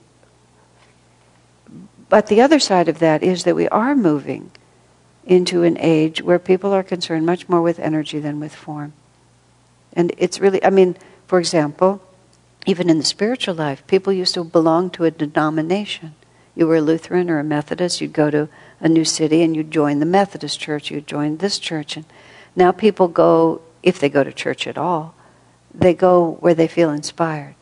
[2.09, 4.51] But the other side of that is that we are moving
[5.25, 8.93] into an age where people are concerned much more with energy than with form.
[9.93, 10.95] And it's really, I mean,
[11.25, 12.01] for example,
[12.65, 16.15] even in the spiritual life, people used to belong to a denomination.
[16.55, 18.49] You were a Lutheran or a Methodist, you'd go to
[18.79, 21.97] a new city and you'd join the Methodist church, you'd join this church.
[21.97, 22.05] And
[22.57, 25.13] now people go, if they go to church at all,
[25.73, 27.53] they go where they feel inspired.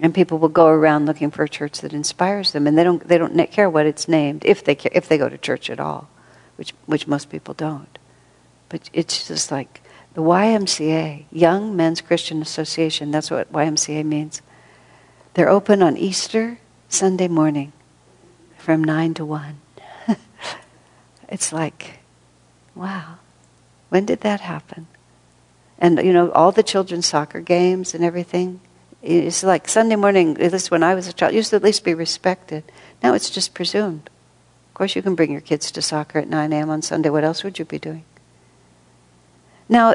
[0.00, 3.06] And people will go around looking for a church that inspires them, and they don't,
[3.06, 5.78] they don't care what it's named if they, care, if they go to church at
[5.78, 6.08] all,
[6.56, 7.98] which, which most people don't.
[8.70, 9.82] But it's just like
[10.14, 14.40] the YMCA, Young Men's Christian Association, that's what YMCA means.
[15.34, 16.58] They're open on Easter
[16.88, 17.74] Sunday morning
[18.56, 19.60] from 9 to 1.
[21.28, 21.98] it's like,
[22.74, 23.19] wow,
[23.90, 24.86] when did that happen?
[25.78, 28.60] And, you know, all the children's soccer games and everything,
[29.02, 31.84] it's like Sunday morning, at least when I was a child, used to at least
[31.84, 32.64] be respected.
[33.02, 34.10] Now it's just presumed.
[34.68, 36.70] Of course, you can bring your kids to soccer at 9 a.m.
[36.70, 37.10] on Sunday.
[37.10, 38.04] What else would you be doing?
[39.68, 39.94] Now,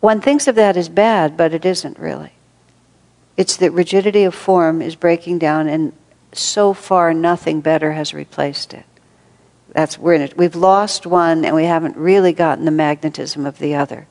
[0.00, 2.32] one thinks of that as bad, but it isn't really.
[3.36, 5.92] It's that rigidity of form is breaking down, and
[6.32, 8.84] so far nothing better has replaced it.
[9.76, 10.38] That's we're in it.
[10.38, 14.06] We've lost one, and we haven't really gotten the magnetism of the other.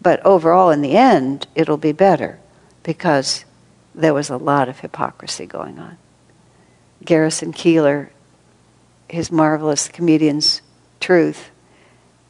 [0.00, 2.38] But overall, in the end, it'll be better
[2.84, 3.44] because
[3.96, 5.98] there was a lot of hypocrisy going on.
[7.04, 8.10] Garrison Keillor,
[9.08, 10.62] his marvelous comedian's
[11.00, 11.50] truth,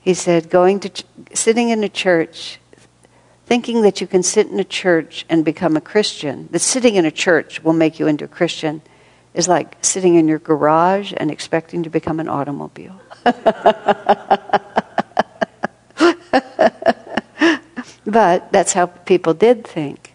[0.01, 1.05] he said, going to ch-
[1.35, 2.59] sitting in a church,
[3.45, 7.05] thinking that you can sit in a church and become a Christian, that sitting in
[7.05, 8.81] a church will make you into a Christian,
[9.37, 12.99] is like sitting in your garage and expecting to become an automobile.
[18.07, 20.15] but that's how people did think.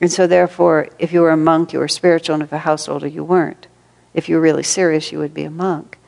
[0.00, 3.08] And so, therefore, if you were a monk, you were spiritual, and if a householder,
[3.08, 3.66] you weren't.
[4.12, 5.98] If you were really serious, you would be a monk.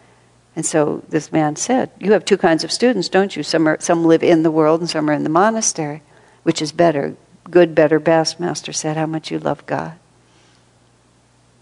[0.55, 3.43] And so this man said, You have two kinds of students, don't you?
[3.43, 6.03] Some, are, some live in the world and some are in the monastery.
[6.45, 7.17] Which is better?
[7.51, 9.99] Good, better, best, Master said, how much you love God.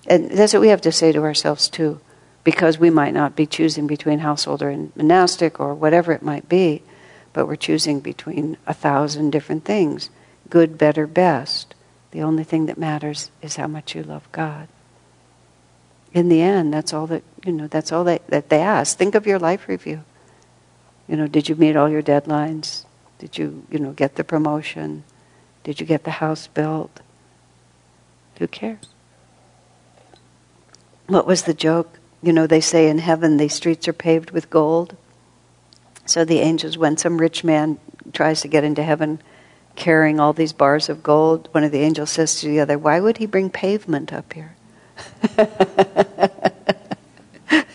[0.06, 2.00] And that's what we have to say to ourselves, too,
[2.42, 6.82] because we might not be choosing between householder and monastic or whatever it might be,
[7.32, 10.10] but we're choosing between a thousand different things
[10.50, 11.74] good, better, best.
[12.10, 14.68] The only thing that matters is how much you love God.
[16.12, 17.66] In the end, that's all that you know.
[17.66, 18.96] That's all that, that they ask.
[18.96, 20.04] Think of your life review.
[21.08, 22.84] You know, did you meet all your deadlines?
[23.18, 25.02] Did you, you know, get the promotion?
[25.64, 27.00] Did you get the house built?
[28.38, 28.93] Who cares?
[31.06, 31.98] What was the joke?
[32.22, 34.96] You know, they say in heaven the streets are paved with gold.
[36.06, 37.78] So the angels, when some rich man
[38.12, 39.20] tries to get into heaven,
[39.74, 43.00] carrying all these bars of gold, one of the angels says to the other, Why
[43.00, 44.56] would he bring pavement up here?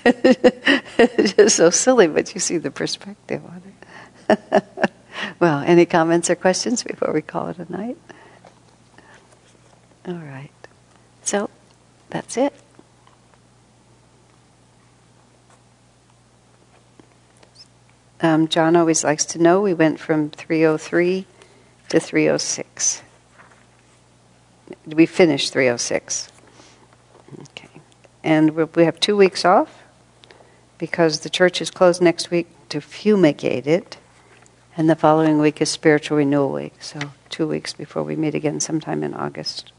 [0.06, 4.64] it's just so silly, but you see the perspective on it.
[5.39, 7.97] well, any comments or questions before we call it a night?
[10.07, 10.51] All right.
[11.23, 11.49] So,
[12.10, 12.53] that's it.
[18.21, 21.25] Um, John always likes to know we went from 303
[21.89, 23.01] to 306.
[24.85, 26.29] We finished 306.
[27.41, 27.69] Okay.
[28.23, 29.83] And we have two weeks off
[30.77, 33.97] because the church is closed next week to fumigate it.
[34.75, 36.81] And the following week is spiritual renewal week.
[36.81, 39.71] So, two weeks before we meet again sometime in August.